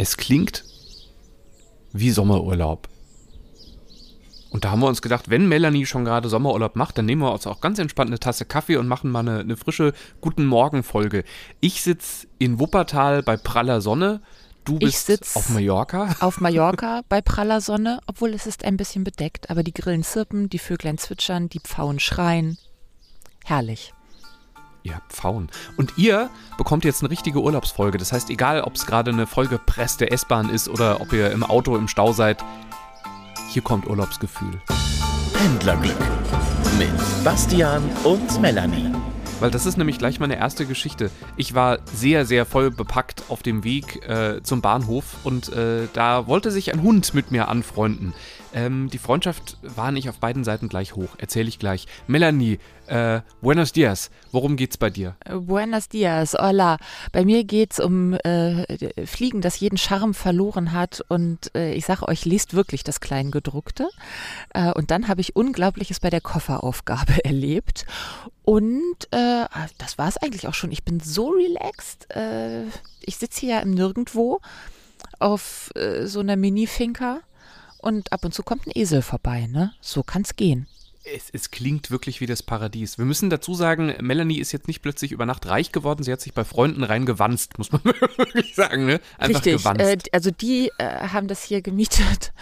Es 0.00 0.16
klingt 0.16 0.64
wie 1.92 2.10
Sommerurlaub. 2.10 2.88
Und 4.48 4.64
da 4.64 4.70
haben 4.70 4.80
wir 4.80 4.86
uns 4.86 5.02
gedacht, 5.02 5.28
wenn 5.28 5.46
Melanie 5.46 5.84
schon 5.84 6.06
gerade 6.06 6.30
Sommerurlaub 6.30 6.74
macht, 6.74 6.96
dann 6.96 7.04
nehmen 7.04 7.20
wir 7.20 7.30
uns 7.30 7.46
auch 7.46 7.60
ganz 7.60 7.78
entspannt 7.78 8.08
eine 8.08 8.18
Tasse 8.18 8.46
Kaffee 8.46 8.78
und 8.78 8.88
machen 8.88 9.10
mal 9.10 9.20
eine, 9.20 9.40
eine 9.40 9.58
frische 9.58 9.92
Guten 10.22 10.46
Morgen-Folge. 10.46 11.24
Ich 11.60 11.82
sitze 11.82 12.26
in 12.38 12.58
Wuppertal 12.58 13.22
bei 13.22 13.36
praller 13.36 13.82
Sonne. 13.82 14.22
Du 14.64 14.78
bist 14.78 15.36
auf 15.36 15.50
Mallorca. 15.50 16.16
Auf 16.20 16.40
Mallorca 16.40 17.02
bei 17.10 17.20
praller 17.20 17.60
Sonne, 17.60 18.00
obwohl 18.06 18.32
es 18.32 18.46
ist 18.46 18.64
ein 18.64 18.78
bisschen 18.78 19.04
bedeckt, 19.04 19.50
aber 19.50 19.62
die 19.62 19.74
Grillen 19.74 20.02
zirpen, 20.02 20.48
die 20.48 20.58
Vöglein 20.58 20.96
zwitschern, 20.96 21.50
die 21.50 21.60
Pfauen 21.60 22.00
schreien. 22.00 22.56
Herrlich. 23.44 23.92
Ja, 24.82 25.00
Pfauen. 25.08 25.50
Und 25.76 25.98
ihr 25.98 26.30
bekommt 26.56 26.84
jetzt 26.84 27.02
eine 27.02 27.10
richtige 27.10 27.40
Urlaubsfolge. 27.40 27.98
Das 27.98 28.12
heißt, 28.12 28.30
egal, 28.30 28.62
ob 28.62 28.76
es 28.76 28.86
gerade 28.86 29.10
eine 29.10 29.26
vollgepresste 29.26 30.10
S-Bahn 30.10 30.48
ist 30.48 30.68
oder 30.68 31.00
ob 31.00 31.12
ihr 31.12 31.30
im 31.30 31.42
Auto 31.42 31.76
im 31.76 31.86
Stau 31.86 32.12
seid, 32.12 32.42
hier 33.50 33.62
kommt 33.62 33.86
Urlaubsgefühl. 33.86 34.60
Händlerglück 35.38 35.98
mit 36.78 37.24
Bastian 37.24 37.82
und 38.04 38.40
Melanie. 38.40 38.90
Weil 39.40 39.50
das 39.50 39.64
ist 39.64 39.78
nämlich 39.78 39.98
gleich 39.98 40.20
meine 40.20 40.36
erste 40.36 40.66
Geschichte. 40.66 41.10
Ich 41.36 41.54
war 41.54 41.78
sehr, 41.86 42.26
sehr 42.26 42.44
voll 42.44 42.70
bepackt 42.70 43.24
auf 43.28 43.42
dem 43.42 43.64
Weg 43.64 44.06
äh, 44.06 44.42
zum 44.42 44.60
Bahnhof 44.60 45.16
und 45.24 45.50
äh, 45.50 45.88
da 45.94 46.26
wollte 46.26 46.50
sich 46.50 46.72
ein 46.72 46.82
Hund 46.82 47.14
mit 47.14 47.30
mir 47.30 47.48
anfreunden. 47.48 48.12
Ähm, 48.52 48.90
die 48.90 48.98
Freundschaft 48.98 49.58
war 49.62 49.92
nicht 49.92 50.08
auf 50.08 50.18
beiden 50.18 50.44
Seiten 50.44 50.68
gleich 50.68 50.96
hoch. 50.96 51.10
Erzähle 51.18 51.48
ich 51.48 51.58
gleich. 51.58 51.86
Melanie, 52.06 52.58
äh, 52.86 53.20
buenos 53.40 53.72
dias. 53.72 54.10
Worum 54.32 54.56
geht's 54.56 54.76
bei 54.76 54.90
dir? 54.90 55.16
Äh, 55.24 55.36
buenos 55.36 55.88
dias, 55.88 56.34
hola. 56.34 56.78
Bei 57.12 57.24
mir 57.24 57.44
geht's 57.44 57.78
um 57.78 58.14
äh, 58.14 59.06
Fliegen, 59.06 59.40
das 59.40 59.60
jeden 59.60 59.78
Charme 59.78 60.14
verloren 60.14 60.72
hat. 60.72 61.04
Und 61.08 61.54
äh, 61.54 61.72
ich 61.74 61.86
sage 61.86 62.08
euch, 62.08 62.24
lest 62.24 62.54
wirklich 62.54 62.82
das 62.82 63.00
Kleingedruckte. 63.00 63.88
Äh, 64.52 64.72
und 64.72 64.90
dann 64.90 65.08
habe 65.08 65.20
ich 65.20 65.36
Unglaubliches 65.36 66.00
bei 66.00 66.10
der 66.10 66.20
Kofferaufgabe 66.20 67.24
erlebt. 67.24 67.86
Und 68.44 68.96
äh, 69.12 69.46
das 69.78 69.98
war 69.98 70.08
es 70.08 70.16
eigentlich 70.16 70.48
auch 70.48 70.54
schon. 70.54 70.72
Ich 70.72 70.82
bin 70.82 70.98
so 70.98 71.28
relaxed. 71.28 72.08
ich 73.02 73.16
sitze 73.16 73.40
hier 73.40 73.56
ja 73.56 73.60
im 73.60 73.70
Nirgendwo 73.70 74.40
auf 75.20 75.70
so 76.04 76.20
einer 76.20 76.36
Mini-Finca 76.36 77.20
und 77.82 78.12
ab 78.12 78.24
und 78.24 78.32
zu 78.32 78.42
kommt 78.42 78.66
ein 78.66 78.72
Esel 78.74 79.02
vorbei, 79.02 79.46
ne? 79.46 79.72
So 79.80 80.02
kann's 80.02 80.36
gehen. 80.36 80.66
Es, 81.04 81.30
es, 81.32 81.50
klingt 81.50 81.90
wirklich 81.90 82.20
wie 82.20 82.26
das 82.26 82.42
Paradies. 82.42 82.98
Wir 82.98 83.06
müssen 83.06 83.30
dazu 83.30 83.54
sagen, 83.54 83.94
Melanie 84.00 84.38
ist 84.38 84.52
jetzt 84.52 84.68
nicht 84.68 84.82
plötzlich 84.82 85.12
über 85.12 85.24
Nacht 85.24 85.46
reich 85.46 85.72
geworden, 85.72 86.02
sie 86.02 86.12
hat 86.12 86.20
sich 86.20 86.34
bei 86.34 86.44
Freunden 86.44 86.84
reingewanzt, 86.84 87.56
muss 87.56 87.72
man 87.72 87.82
wirklich 87.84 88.54
sagen, 88.54 88.84
ne? 88.84 89.00
Einfach 89.16 89.44
Richtig, 89.44 89.62
gewanzt. 89.62 89.80
Äh, 89.80 89.96
also 90.12 90.30
die 90.30 90.70
äh, 90.76 91.08
haben 91.08 91.26
das 91.26 91.42
hier 91.42 91.62
gemietet 91.62 92.32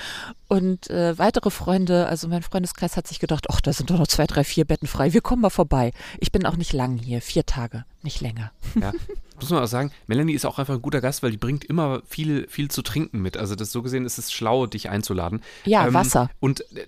und 0.49 0.91
äh, 0.91 1.17
weitere 1.17 1.51
Freunde, 1.51 2.07
also 2.07 2.27
mein 2.27 2.43
Freundeskreis 2.43 2.97
hat 2.97 3.07
sich 3.07 3.21
gedacht, 3.21 3.47
ach, 3.49 3.61
da 3.61 3.73
sind 3.73 3.91
doch 3.91 3.99
noch 3.99 4.09
zwei, 4.09 4.27
drei, 4.27 4.43
vier 4.43 4.65
Betten 4.65 4.89
frei, 4.89 5.13
wir 5.13 5.21
kommen 5.21 5.43
mal 5.43 5.51
vorbei. 5.51 5.93
Ich 6.19 6.33
bin 6.33 6.45
auch 6.45 6.57
nicht 6.57 6.73
lang 6.73 6.99
hier, 6.99 7.23
vier 7.23 7.47
Tage, 7.47 7.85
nicht 8.03 8.21
länger. 8.21 8.51
Ja, 8.81 8.93
muss 9.41 9.51
man 9.51 9.63
auch 9.63 9.69
sagen, 9.69 9.93
Melanie 10.09 10.33
ist 10.33 10.45
auch 10.45 10.59
einfach 10.59 10.75
ein 10.75 10.83
guter 10.83 11.01
Gast, 11.01 11.23
weil 11.23 11.31
die 11.31 11.37
bringt 11.37 11.65
immer 11.65 12.03
viel, 12.07 12.49
viel 12.49 12.71
zu 12.71 12.83
trinken 12.83 13.21
mit. 13.21 13.37
Also 13.37 13.55
das 13.55 13.71
so 13.71 13.83
gesehen 13.83 14.05
ist 14.05 14.19
es 14.19 14.33
schlau, 14.33 14.67
dich 14.67 14.91
einzuladen. 14.91 15.43
Ja, 15.65 15.87
ähm, 15.87 15.95
Wasser. 15.95 16.31
Und 16.41 16.61
äh, 16.75 16.87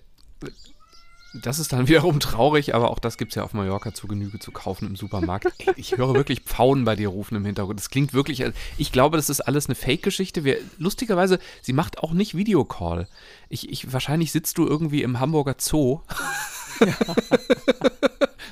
das 1.34 1.58
ist 1.58 1.72
dann 1.72 1.88
wiederum 1.88 2.20
traurig, 2.20 2.74
aber 2.74 2.90
auch 2.90 2.98
das 2.98 3.16
gibt 3.16 3.32
es 3.32 3.36
ja 3.36 3.44
auf 3.44 3.52
Mallorca 3.52 3.94
zu 3.94 4.06
Genüge 4.06 4.38
zu 4.38 4.50
kaufen 4.50 4.86
im 4.86 4.96
Supermarkt. 4.96 5.46
Ich 5.76 5.96
höre 5.96 6.14
wirklich 6.14 6.40
Pfauen 6.40 6.84
bei 6.84 6.96
dir 6.96 7.08
rufen 7.08 7.36
im 7.36 7.44
Hintergrund. 7.44 7.78
Das 7.78 7.90
klingt 7.90 8.12
wirklich, 8.12 8.44
ich 8.76 8.92
glaube, 8.92 9.16
das 9.16 9.30
ist 9.30 9.40
alles 9.40 9.66
eine 9.66 9.74
Fake-Geschichte. 9.74 10.58
Lustigerweise, 10.78 11.38
sie 11.62 11.72
macht 11.72 11.98
auch 11.98 12.12
nicht 12.12 12.36
Videocall. 12.36 13.06
Ich, 13.48 13.70
ich, 13.70 13.92
wahrscheinlich 13.92 14.32
sitzt 14.32 14.58
du 14.58 14.66
irgendwie 14.66 15.02
im 15.02 15.20
Hamburger 15.20 15.56
Zoo. 15.58 16.00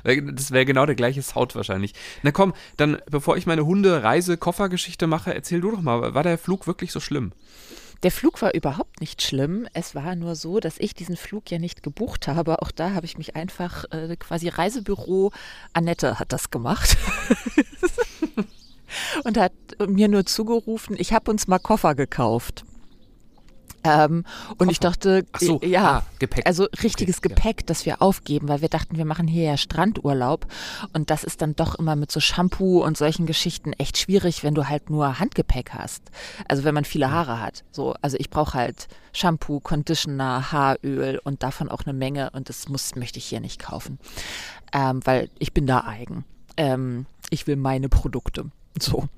Ja. 0.04 0.22
das 0.32 0.50
wäre 0.50 0.66
genau 0.66 0.84
der 0.84 0.94
gleiche 0.94 1.22
Sound 1.22 1.54
wahrscheinlich. 1.54 1.94
Na 2.22 2.30
komm, 2.30 2.52
dann, 2.76 2.98
bevor 3.10 3.38
ich 3.38 3.46
meine 3.46 3.64
Hunde-Reise-Koffergeschichte 3.64 5.06
mache, 5.06 5.34
erzähl 5.34 5.62
du 5.62 5.70
doch 5.70 5.80
mal, 5.80 6.14
war 6.14 6.22
der 6.22 6.36
Flug 6.36 6.66
wirklich 6.66 6.92
so 6.92 7.00
schlimm? 7.00 7.32
Der 8.04 8.12
Flug 8.12 8.40
war 8.42 8.54
überhaupt 8.54 9.00
nicht 9.00 9.22
schlimm. 9.22 9.66
Es 9.72 9.94
war 9.94 10.14
nur 10.14 10.36
so, 10.36 10.60
dass 10.60 10.78
ich 10.78 10.94
diesen 10.94 11.16
Flug 11.16 11.50
ja 11.50 11.58
nicht 11.58 11.82
gebucht 11.82 12.28
habe. 12.28 12.62
Auch 12.62 12.70
da 12.70 12.92
habe 12.92 13.06
ich 13.06 13.18
mich 13.18 13.34
einfach 13.34 13.84
äh, 13.90 14.16
quasi 14.16 14.48
Reisebüro 14.48 15.32
Annette 15.72 16.20
hat 16.20 16.32
das 16.32 16.50
gemacht. 16.50 16.96
und 19.24 19.36
hat 19.36 19.52
mir 19.86 20.08
nur 20.08 20.26
zugerufen, 20.26 20.96
ich 20.98 21.12
habe 21.12 21.30
uns 21.30 21.48
mal 21.48 21.58
Koffer 21.58 21.96
gekauft. 21.96 22.64
Ähm, 23.88 24.24
und 24.58 24.70
ich 24.70 24.80
dachte, 24.80 25.24
so, 25.38 25.60
ja, 25.62 25.98
ah, 25.98 26.02
Gepäck. 26.18 26.46
also 26.46 26.66
richtiges 26.82 27.18
okay, 27.18 27.28
Gepäck, 27.28 27.60
ja. 27.60 27.66
das 27.66 27.86
wir 27.86 28.02
aufgeben, 28.02 28.48
weil 28.48 28.60
wir 28.60 28.68
dachten, 28.68 28.96
wir 28.96 29.04
machen 29.04 29.26
hier 29.26 29.44
ja 29.44 29.56
Strandurlaub 29.56 30.46
und 30.92 31.10
das 31.10 31.24
ist 31.24 31.40
dann 31.40 31.56
doch 31.56 31.74
immer 31.76 31.96
mit 31.96 32.12
so 32.12 32.20
Shampoo 32.20 32.84
und 32.84 32.96
solchen 32.96 33.26
Geschichten 33.26 33.72
echt 33.74 33.96
schwierig, 33.98 34.44
wenn 34.44 34.54
du 34.54 34.68
halt 34.68 34.90
nur 34.90 35.18
Handgepäck 35.18 35.70
hast. 35.72 36.02
Also 36.48 36.64
wenn 36.64 36.74
man 36.74 36.84
viele 36.84 37.10
Haare 37.10 37.40
hat. 37.40 37.64
So, 37.70 37.94
also 38.02 38.16
ich 38.18 38.30
brauche 38.30 38.54
halt 38.54 38.88
Shampoo, 39.12 39.60
Conditioner, 39.60 40.52
Haaröl 40.52 41.20
und 41.24 41.42
davon 41.42 41.68
auch 41.68 41.84
eine 41.84 41.94
Menge 41.94 42.30
und 42.30 42.48
das 42.48 42.68
muss 42.68 42.94
möchte 42.94 43.18
ich 43.18 43.24
hier 43.24 43.40
nicht 43.40 43.58
kaufen, 43.58 43.98
ähm, 44.72 45.00
weil 45.04 45.30
ich 45.38 45.54
bin 45.54 45.66
da 45.66 45.84
eigen. 45.84 46.24
Ähm, 46.56 47.06
ich 47.30 47.46
will 47.46 47.56
meine 47.56 47.88
Produkte. 47.88 48.50
So. 48.78 49.08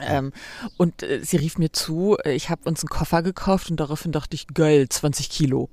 Ähm, 0.00 0.32
und 0.76 1.02
äh, 1.02 1.20
sie 1.22 1.36
rief 1.36 1.58
mir 1.58 1.72
zu, 1.72 2.16
äh, 2.24 2.32
ich 2.32 2.50
habe 2.50 2.68
uns 2.68 2.82
einen 2.82 2.88
Koffer 2.88 3.22
gekauft 3.22 3.70
und 3.70 3.78
daraufhin 3.78 4.12
dachte 4.12 4.34
ich, 4.34 4.46
geil, 4.48 4.88
20 4.88 5.30
Kilo. 5.30 5.68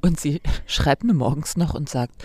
Und 0.00 0.20
sie 0.20 0.40
schreibt 0.66 1.04
mir 1.04 1.14
morgens 1.14 1.56
noch 1.56 1.74
und 1.74 1.88
sagt, 1.88 2.24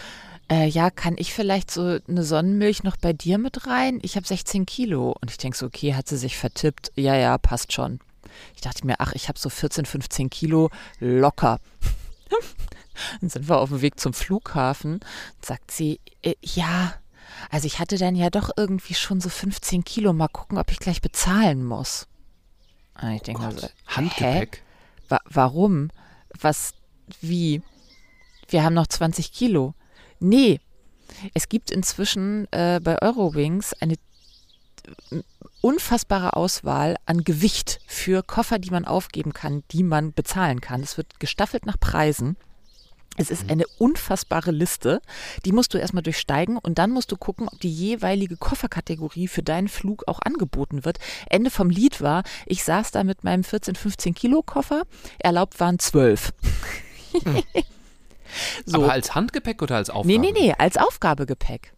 äh, 0.51 0.67
ja, 0.67 0.89
kann 0.89 1.15
ich 1.17 1.33
vielleicht 1.33 1.69
so 1.69 1.99
eine 2.07 2.23
Sonnenmilch 2.23 2.83
noch 2.83 2.97
bei 2.97 3.13
dir 3.13 3.37
mit 3.37 3.67
rein? 3.67 3.99
Ich 4.01 4.15
habe 4.15 4.25
16 4.25 4.65
Kilo. 4.65 5.15
Und 5.21 5.29
ich 5.29 5.37
denke 5.37 5.57
so, 5.57 5.67
okay, 5.67 5.93
hat 5.93 6.07
sie 6.07 6.17
sich 6.17 6.37
vertippt? 6.37 6.91
Ja, 6.95 7.15
ja, 7.15 7.37
passt 7.37 7.71
schon. 7.71 7.99
Ich 8.55 8.61
dachte 8.61 8.85
mir, 8.85 8.95
ach, 8.99 9.13
ich 9.13 9.27
habe 9.27 9.37
so 9.37 9.49
14, 9.49 9.85
15 9.85 10.29
Kilo 10.29 10.69
locker. 10.99 11.59
Dann 13.21 13.29
sind 13.29 13.47
wir 13.47 13.59
auf 13.59 13.69
dem 13.69 13.81
Weg 13.81 13.99
zum 13.99 14.13
Flughafen. 14.13 14.99
Sagt 15.41 15.71
sie, 15.71 15.99
äh, 16.23 16.35
ja, 16.41 16.93
also 17.49 17.65
ich 17.65 17.79
hatte 17.79 17.97
dann 17.97 18.15
ja 18.15 18.29
doch 18.29 18.51
irgendwie 18.57 18.93
schon 18.93 19.21
so 19.21 19.29
15 19.29 19.83
Kilo. 19.83 20.13
Mal 20.13 20.27
gucken, 20.27 20.57
ob 20.57 20.71
ich 20.71 20.79
gleich 20.79 21.01
bezahlen 21.01 21.63
muss. 21.63 22.07
Und 23.01 23.11
ich 23.11 23.21
denke 23.21 23.41
oh 23.41 23.45
also, 23.45 23.67
Handgepäck? 23.87 24.63
Wa 25.07 25.19
warum? 25.25 25.89
Was? 26.39 26.73
Wie? 27.21 27.61
Wir 28.47 28.63
haben 28.63 28.73
noch 28.73 28.87
20 28.87 29.31
Kilo. 29.31 29.73
Nee. 30.19 30.59
Es 31.33 31.49
gibt 31.49 31.71
inzwischen 31.71 32.47
äh, 32.51 32.79
bei 32.83 33.01
Eurowings 33.01 33.73
eine 33.73 33.95
unfassbare 35.61 36.35
Auswahl 36.35 36.97
an 37.05 37.23
Gewicht 37.23 37.79
für 37.87 38.23
Koffer, 38.23 38.59
die 38.59 38.71
man 38.71 38.85
aufgeben 38.85 39.33
kann, 39.33 39.63
die 39.71 39.83
man 39.83 40.13
bezahlen 40.13 40.61
kann. 40.61 40.81
Es 40.81 40.97
wird 40.97 41.19
gestaffelt 41.19 41.65
nach 41.65 41.79
Preisen. 41.79 42.37
Es 43.19 43.29
ist 43.29 43.51
eine 43.51 43.65
unfassbare 43.77 44.51
Liste. 44.51 45.01
Die 45.43 45.51
musst 45.51 45.73
du 45.73 45.77
erstmal 45.77 46.03
durchsteigen 46.03 46.57
und 46.57 46.79
dann 46.79 46.91
musst 46.91 47.11
du 47.11 47.17
gucken, 47.17 47.49
ob 47.51 47.59
die 47.59 47.71
jeweilige 47.71 48.37
Kofferkategorie 48.37 49.27
für 49.27 49.43
deinen 49.43 49.67
Flug 49.67 50.07
auch 50.07 50.19
angeboten 50.23 50.85
wird. 50.85 50.99
Ende 51.29 51.49
vom 51.49 51.69
Lied 51.69 51.99
war, 51.99 52.23
ich 52.45 52.63
saß 52.63 52.91
da 52.91 53.03
mit 53.03 53.25
meinem 53.25 53.43
14, 53.43 53.75
15 53.75 54.13
Kilo 54.13 54.41
Koffer, 54.41 54.83
erlaubt 55.19 55.59
waren 55.59 55.79
12. 55.79 56.31
Hm. 57.23 57.43
so. 58.65 58.77
Aber 58.77 58.93
als 58.93 59.15
Handgepäck 59.15 59.61
oder 59.61 59.75
als 59.75 59.89
Aufgabe? 59.89 60.07
Nee, 60.07 60.31
nee, 60.31 60.31
nee, 60.31 60.53
als 60.57 60.77
Aufgabegepäck. 60.77 61.73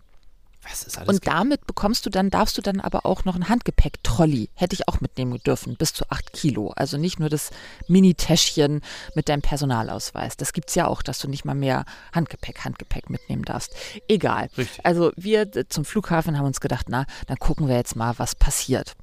Und 1.06 1.28
damit 1.28 1.66
bekommst 1.68 2.06
du 2.06 2.10
dann, 2.10 2.30
darfst 2.30 2.58
du 2.58 2.62
dann 2.62 2.80
aber 2.80 3.06
auch 3.06 3.26
noch 3.26 3.36
ein 3.36 3.50
Handgepäck-Trolley. 3.50 4.50
Hätte 4.56 4.76
ich 4.76 4.88
auch 4.88 5.02
mitnehmen 5.02 5.40
dürfen, 5.46 5.76
bis 5.76 5.94
zu 5.94 6.06
acht 6.10 6.34
Kilo. 6.34 6.72
Also 6.76 6.98
nicht 6.98 7.20
nur 7.20 7.30
das 7.30 7.52
Mini-Täschchen 7.88 8.82
mit 9.16 9.30
deinem 9.30 9.42
Personalausweis. 9.42 10.38
Das 10.38 10.54
gibt 10.54 10.70
es 10.70 10.76
ja 10.76 10.88
auch, 10.88 11.02
dass 11.02 11.20
du 11.20 11.28
nicht 11.28 11.46
mal 11.46 11.56
mehr 11.56 11.86
Handgepäck, 12.14 12.64
Handgepäck 12.64 13.10
mitnehmen 13.10 13.44
darfst. 13.44 13.74
Egal. 14.08 14.50
Richtig. 14.58 14.86
Also 14.86 15.12
wir 15.16 15.52
zum 15.70 15.86
Flughafen 15.86 16.38
haben 16.38 16.46
uns 16.46 16.62
gedacht, 16.62 16.88
na, 16.90 17.06
dann 17.28 17.38
gucken 17.38 17.68
wir 17.68 17.76
jetzt 17.76 17.96
mal, 17.96 18.14
was 18.18 18.36
passiert 18.36 18.96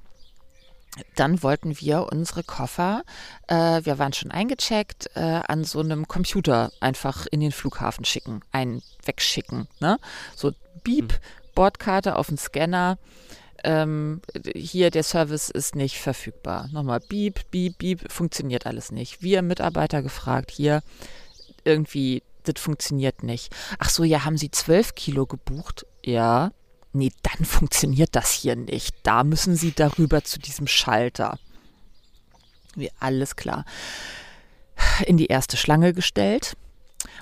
dann 1.14 1.42
wollten 1.42 1.78
wir 1.80 2.08
unsere 2.10 2.42
Koffer, 2.42 3.02
äh, 3.46 3.84
wir 3.84 3.98
waren 3.98 4.12
schon 4.12 4.30
eingecheckt, 4.30 5.10
äh, 5.14 5.20
an 5.46 5.64
so 5.64 5.80
einem 5.80 6.08
Computer 6.08 6.72
einfach 6.80 7.26
in 7.26 7.40
den 7.40 7.52
Flughafen 7.52 8.04
schicken, 8.04 8.42
einen 8.52 8.82
wegschicken. 9.04 9.68
Ne? 9.80 9.98
So 10.34 10.52
Beep, 10.84 11.18
Bordkarte 11.58 12.14
auf 12.14 12.28
den 12.28 12.38
Scanner. 12.38 12.98
Ähm, 13.64 14.20
hier 14.54 14.92
der 14.92 15.02
Service 15.02 15.50
ist 15.50 15.74
nicht 15.74 15.98
verfügbar. 15.98 16.68
Nochmal 16.70 17.00
Beep, 17.00 17.50
Beep, 17.50 17.78
Beep, 17.78 18.12
funktioniert 18.12 18.64
alles 18.64 18.92
nicht. 18.92 19.22
Wir 19.22 19.42
Mitarbeiter 19.42 20.00
gefragt, 20.00 20.52
hier 20.52 20.84
irgendwie, 21.64 22.22
das 22.44 22.62
funktioniert 22.62 23.24
nicht. 23.24 23.52
Ach 23.80 23.90
so, 23.90 24.04
ja, 24.04 24.24
haben 24.24 24.36
Sie 24.36 24.52
12 24.52 24.94
Kilo 24.94 25.26
gebucht? 25.26 25.84
Ja. 26.04 26.52
Nee, 26.92 27.10
dann 27.24 27.44
funktioniert 27.44 28.10
das 28.14 28.30
hier 28.30 28.54
nicht. 28.54 28.94
Da 29.02 29.24
müssen 29.24 29.56
Sie 29.56 29.72
darüber 29.72 30.22
zu 30.22 30.38
diesem 30.38 30.68
Schalter. 30.68 31.40
Wir, 32.76 32.90
alles 33.00 33.34
klar. 33.34 33.64
In 35.06 35.16
die 35.16 35.26
erste 35.26 35.56
Schlange 35.56 35.92
gestellt 35.92 36.56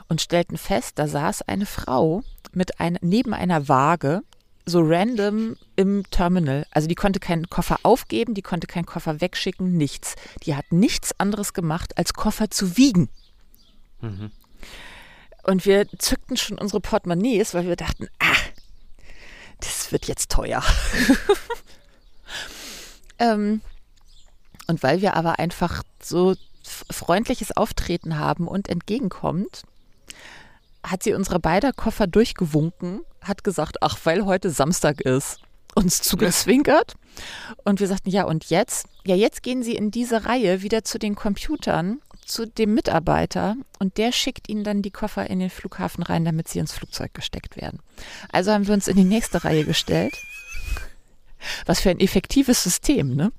und 0.08 0.20
stellten 0.20 0.58
fest, 0.58 0.98
da 0.98 1.08
saß 1.08 1.42
eine 1.42 1.66
Frau 1.66 2.22
mit 2.52 2.80
ein, 2.80 2.98
neben 3.02 3.34
einer 3.34 3.68
Waage, 3.68 4.22
so 4.64 4.80
random 4.82 5.56
im 5.76 6.02
Terminal. 6.10 6.66
Also 6.72 6.88
die 6.88 6.96
konnte 6.96 7.20
keinen 7.20 7.48
Koffer 7.48 7.78
aufgeben, 7.84 8.34
die 8.34 8.42
konnte 8.42 8.66
keinen 8.66 8.86
Koffer 8.86 9.20
wegschicken, 9.20 9.76
nichts. 9.76 10.16
Die 10.42 10.56
hat 10.56 10.72
nichts 10.72 11.18
anderes 11.20 11.54
gemacht, 11.54 11.96
als 11.96 12.14
Koffer 12.14 12.50
zu 12.50 12.76
wiegen. 12.76 13.08
Mhm. 14.00 14.32
Und 15.44 15.64
wir 15.64 15.86
zückten 15.98 16.36
schon 16.36 16.58
unsere 16.58 16.80
Portemonnaies, 16.80 17.54
weil 17.54 17.66
wir 17.66 17.76
dachten, 17.76 18.08
ah, 18.18 18.34
das 19.60 19.92
wird 19.92 20.06
jetzt 20.06 20.32
teuer. 20.32 20.62
ähm, 23.20 23.60
und 24.66 24.82
weil 24.82 25.00
wir 25.00 25.14
aber 25.14 25.38
einfach 25.38 25.84
so 26.02 26.34
freundliches 26.90 27.56
Auftreten 27.56 28.18
haben 28.18 28.48
und 28.48 28.68
entgegenkommt, 28.68 29.62
hat 30.82 31.02
sie 31.02 31.14
unsere 31.14 31.40
beider 31.40 31.72
Koffer 31.72 32.06
durchgewunken, 32.06 33.00
hat 33.20 33.44
gesagt, 33.44 33.78
ach, 33.80 33.98
weil 34.04 34.24
heute 34.24 34.50
Samstag 34.50 35.00
ist, 35.00 35.40
uns 35.74 36.00
zugezwinkert. 36.02 36.94
Und 37.64 37.80
wir 37.80 37.88
sagten, 37.88 38.10
ja, 38.10 38.24
und 38.24 38.50
jetzt? 38.50 38.88
Ja, 39.04 39.14
jetzt 39.14 39.42
gehen 39.42 39.62
Sie 39.62 39.74
in 39.74 39.90
diese 39.90 40.26
Reihe 40.26 40.62
wieder 40.62 40.84
zu 40.84 40.98
den 40.98 41.14
Computern, 41.14 42.00
zu 42.24 42.46
dem 42.46 42.74
Mitarbeiter 42.74 43.56
und 43.78 43.98
der 43.98 44.12
schickt 44.12 44.48
Ihnen 44.48 44.64
dann 44.64 44.82
die 44.82 44.90
Koffer 44.90 45.30
in 45.30 45.38
den 45.38 45.50
Flughafen 45.50 46.02
rein, 46.02 46.24
damit 46.24 46.48
sie 46.48 46.58
ins 46.58 46.72
Flugzeug 46.72 47.14
gesteckt 47.14 47.56
werden. 47.56 47.80
Also 48.32 48.52
haben 48.52 48.66
wir 48.66 48.74
uns 48.74 48.88
in 48.88 48.96
die 48.96 49.04
nächste 49.04 49.44
Reihe 49.44 49.64
gestellt. 49.64 50.14
Was 51.66 51.80
für 51.80 51.90
ein 51.90 52.00
effektives 52.00 52.62
System, 52.62 53.14
ne? 53.14 53.30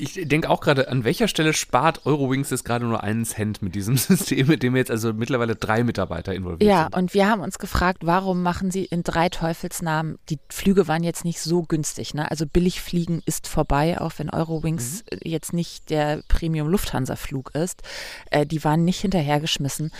Ich 0.00 0.28
denke 0.28 0.48
auch 0.48 0.60
gerade, 0.60 0.88
an 0.88 1.04
welcher 1.04 1.28
Stelle 1.28 1.52
spart 1.52 2.06
Eurowings 2.06 2.50
jetzt 2.50 2.64
gerade 2.64 2.84
nur 2.86 3.02
einen 3.02 3.24
Cent 3.24 3.62
mit 3.62 3.74
diesem 3.74 3.96
System, 3.98 4.46
mit 4.46 4.62
dem 4.62 4.74
jetzt 4.76 4.90
also 4.90 5.12
mittlerweile 5.12 5.56
drei 5.56 5.84
Mitarbeiter 5.84 6.34
involviert 6.34 6.68
ja, 6.68 6.84
sind? 6.84 6.92
Ja, 6.92 6.98
und 6.98 7.14
wir 7.14 7.28
haben 7.28 7.40
uns 7.42 7.58
gefragt, 7.58 7.98
warum 8.04 8.42
machen 8.42 8.70
sie 8.70 8.84
in 8.84 9.02
drei 9.02 9.28
Teufelsnamen, 9.28 10.18
die 10.28 10.38
Flüge 10.48 10.88
waren 10.88 11.02
jetzt 11.02 11.24
nicht 11.24 11.40
so 11.40 11.62
günstig, 11.62 12.14
ne? 12.14 12.30
Also 12.30 12.46
Billigfliegen 12.46 13.22
ist 13.26 13.46
vorbei, 13.46 14.00
auch 14.00 14.12
wenn 14.16 14.30
Eurowings 14.30 15.04
mhm. 15.12 15.18
jetzt 15.22 15.52
nicht 15.52 15.90
der 15.90 16.22
Premium-Lufthansa-Flug 16.28 17.54
ist. 17.54 17.82
Äh, 18.30 18.46
die 18.46 18.64
waren 18.64 18.84
nicht 18.84 19.00
hinterhergeschmissen. 19.00 19.92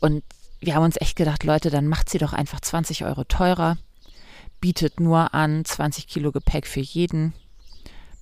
Und 0.00 0.22
wir 0.60 0.74
haben 0.74 0.84
uns 0.84 1.00
echt 1.00 1.16
gedacht, 1.16 1.44
Leute, 1.44 1.70
dann 1.70 1.88
macht 1.88 2.08
sie 2.08 2.18
doch 2.18 2.32
einfach 2.32 2.60
20 2.60 3.04
Euro 3.04 3.24
teurer 3.24 3.76
bietet 4.60 5.00
nur 5.00 5.34
an 5.34 5.64
20 5.64 6.08
Kilo 6.08 6.32
Gepäck 6.32 6.66
für 6.66 6.80
jeden 6.80 7.32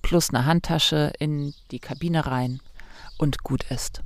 plus 0.07 0.29
eine 0.29 0.45
Handtasche 0.45 1.11
in 1.19 1.53
die 1.69 1.79
Kabine 1.79 2.27
rein 2.27 2.61
und 3.17 3.43
gut 3.43 3.65
ist. 3.69 4.03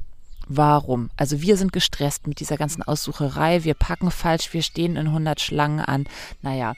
Warum? 0.48 1.12
Also 1.16 1.44
wir 1.44 1.58
sind 1.58 1.74
gestresst 1.74 2.26
mit 2.26 2.40
dieser 2.40 2.58
ganzen 2.58 2.82
Aussucherei, 2.82 3.66
wir 3.66 3.76
packen 3.76 4.10
falsch, 4.10 4.52
wir 4.52 4.64
stehen 4.64 4.96
in 4.96 5.06
100 5.06 5.40
Schlangen 5.40 5.80
an. 5.80 6.08
Naja, 6.42 6.74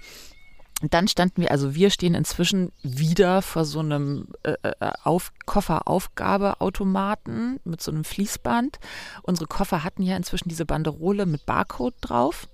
und 0.82 0.94
dann 0.94 1.08
standen 1.08 1.42
wir, 1.42 1.52
also 1.52 1.74
wir 1.74 1.90
stehen 1.90 2.16
inzwischen 2.16 2.74
wieder 2.82 3.42
vor 3.42 3.64
so 3.64 3.80
einem 3.80 4.28
äh, 4.44 4.56
äh 4.62 4.92
Auf 5.06 5.32
Kofferaufgabeautomaten 5.46 7.62
mit 7.64 7.82
so 7.82 7.92
einem 7.92 8.04
Fließband. 8.04 8.78
Unsere 9.22 9.48
Koffer 9.48 9.86
hatten 9.86 10.04
ja 10.04 10.18
inzwischen 10.18 10.50
diese 10.50 10.66
Banderole 10.66 11.26
mit 11.26 11.46
Barcode 11.46 11.96
drauf. 12.02 12.50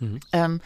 Mhm. 0.00 0.20
Ähm, 0.32 0.62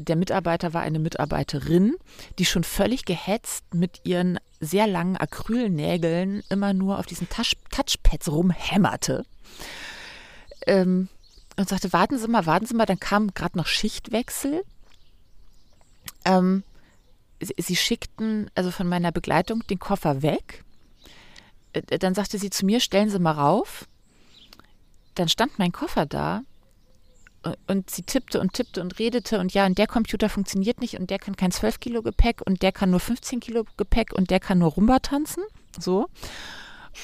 der 0.00 0.16
Mitarbeiter 0.16 0.74
war 0.74 0.82
eine 0.82 0.98
Mitarbeiterin, 0.98 1.96
die 2.38 2.44
schon 2.44 2.64
völlig 2.64 3.04
gehetzt 3.04 3.74
mit 3.74 4.00
ihren 4.04 4.38
sehr 4.60 4.86
langen 4.86 5.16
Acrylnägeln 5.16 6.42
immer 6.48 6.72
nur 6.72 6.98
auf 6.98 7.06
diesen 7.06 7.28
Touch 7.28 7.54
Touchpads 7.70 8.30
rumhämmerte. 8.30 9.24
Ähm, 10.66 11.08
und 11.56 11.68
sagte, 11.68 11.92
warten 11.92 12.18
Sie 12.18 12.28
mal, 12.28 12.46
warten 12.46 12.66
Sie 12.66 12.74
mal, 12.74 12.86
dann 12.86 12.98
kam 12.98 13.32
gerade 13.34 13.58
noch 13.58 13.66
Schichtwechsel. 13.66 14.64
Ähm, 16.24 16.64
sie, 17.40 17.54
sie 17.58 17.76
schickten 17.76 18.50
also 18.54 18.70
von 18.70 18.88
meiner 18.88 19.12
Begleitung 19.12 19.64
den 19.68 19.78
Koffer 19.78 20.22
weg. 20.22 20.64
Äh, 21.72 21.98
dann 21.98 22.14
sagte 22.14 22.38
sie 22.38 22.50
zu 22.50 22.64
mir, 22.66 22.80
stellen 22.80 23.10
Sie 23.10 23.18
mal 23.18 23.32
rauf. 23.32 23.86
Dann 25.14 25.28
stand 25.28 25.58
mein 25.58 25.72
Koffer 25.72 26.06
da 26.06 26.42
und 27.66 27.90
sie 27.90 28.02
tippte 28.02 28.40
und 28.40 28.52
tippte 28.52 28.80
und 28.80 28.98
redete 28.98 29.38
und 29.38 29.52
ja, 29.52 29.66
und 29.66 29.78
der 29.78 29.86
Computer 29.86 30.28
funktioniert 30.28 30.80
nicht 30.80 30.98
und 30.98 31.10
der 31.10 31.18
kann 31.18 31.36
kein 31.36 31.50
12 31.50 31.80
Kilo 31.80 32.02
Gepäck 32.02 32.40
und 32.44 32.62
der 32.62 32.72
kann 32.72 32.90
nur 32.90 33.00
15 33.00 33.40
Kilo 33.40 33.64
Gepäck 33.76 34.12
und 34.12 34.30
der 34.30 34.40
kann 34.40 34.58
nur 34.58 34.70
Rumba 34.70 34.98
tanzen. 35.00 35.42
So. 35.78 36.06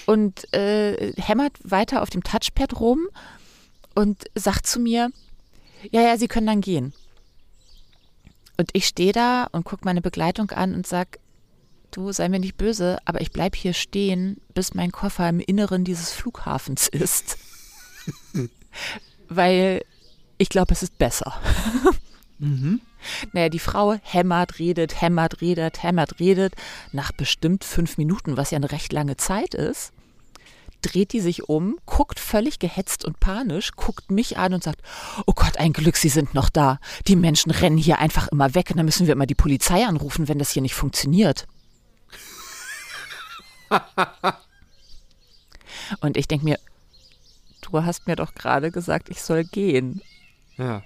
Und 0.06 0.52
äh, 0.54 1.12
hämmert 1.20 1.52
weiter 1.64 2.02
auf 2.02 2.10
dem 2.10 2.22
Touchpad 2.22 2.78
rum 2.78 3.08
und 3.94 4.25
sagt 4.34 4.66
zu 4.66 4.78
mir, 4.81 5.10
ja, 5.90 6.02
ja, 6.02 6.16
Sie 6.16 6.28
können 6.28 6.46
dann 6.46 6.60
gehen. 6.60 6.93
Und 8.56 8.70
ich 8.75 8.86
stehe 8.86 9.12
da 9.12 9.44
und 9.44 9.64
gucke 9.64 9.84
meine 9.84 10.02
Begleitung 10.02 10.50
an 10.50 10.75
und 10.75 10.86
sage, 10.86 11.19
du 11.90 12.12
sei 12.12 12.28
mir 12.28 12.38
nicht 12.38 12.56
böse, 12.56 12.98
aber 13.04 13.20
ich 13.20 13.32
bleibe 13.32 13.56
hier 13.56 13.72
stehen, 13.72 14.40
bis 14.54 14.75
mein 14.75 14.93
Koffer 14.93 15.28
im 15.28 15.40
Inneren 15.40 15.84
dieses 15.84 16.12
Flughafens 16.12 16.86
ist. 16.86 17.38
Weil 19.28 19.82
ich 20.40 20.48
glaube, 20.48 20.72
es 20.72 20.82
ist 20.82 20.96
besser. 20.96 21.38
mhm. 22.38 22.81
Naja, 23.32 23.50
die 23.50 23.58
Frau 23.58 23.94
hämmert, 24.02 24.58
redet, 24.58 25.00
hämmert, 25.02 25.42
redet, 25.42 25.82
hämmert, 25.82 26.19
redet. 26.19 26.54
Nach 26.92 27.12
bestimmt 27.12 27.62
fünf 27.62 27.98
Minuten, 27.98 28.38
was 28.38 28.50
ja 28.50 28.56
eine 28.56 28.72
recht 28.72 28.90
lange 28.90 29.19
Zeit 29.19 29.54
ist, 29.54 29.92
dreht 30.81 31.12
die 31.12 31.20
sich 31.20 31.50
um, 31.50 31.78
guckt 31.84 32.19
völlig 32.19 32.58
gehetzt 32.58 33.04
und 33.04 33.20
panisch, 33.20 33.72
guckt 33.72 34.10
mich 34.10 34.38
an 34.38 34.54
und 34.54 34.64
sagt, 34.64 34.81
oh 35.26 35.34
Gott, 35.34 35.58
ein 35.58 35.75
Glück, 35.75 35.98
Sie 35.98 36.08
sind 36.08 36.32
noch 36.32 36.48
da. 36.48 36.81
Die 37.06 37.16
Menschen 37.16 37.50
rennen 37.50 37.76
hier 37.76 37.98
einfach 37.98 38.28
immer 38.28 38.54
weg 38.54 38.70
und 38.70 38.78
dann 38.78 38.86
müssen 38.86 39.06
wir 39.06 39.12
immer 39.12 39.26
die 39.26 39.34
Polizei 39.34 39.84
anrufen, 39.84 40.26
wenn 40.26 40.38
das 40.38 40.52
hier 40.52 40.62
nicht 40.62 40.75
funktioniert. 40.75 41.46
und 46.00 46.16
ich 46.16 46.28
denke 46.28 46.46
mir, 46.46 46.58
du 47.60 47.84
hast 47.84 48.06
mir 48.06 48.16
doch 48.16 48.34
gerade 48.34 48.70
gesagt, 48.70 49.10
ich 49.10 49.20
soll 49.20 49.44
gehen. 49.44 50.00
Ja. 50.60 50.82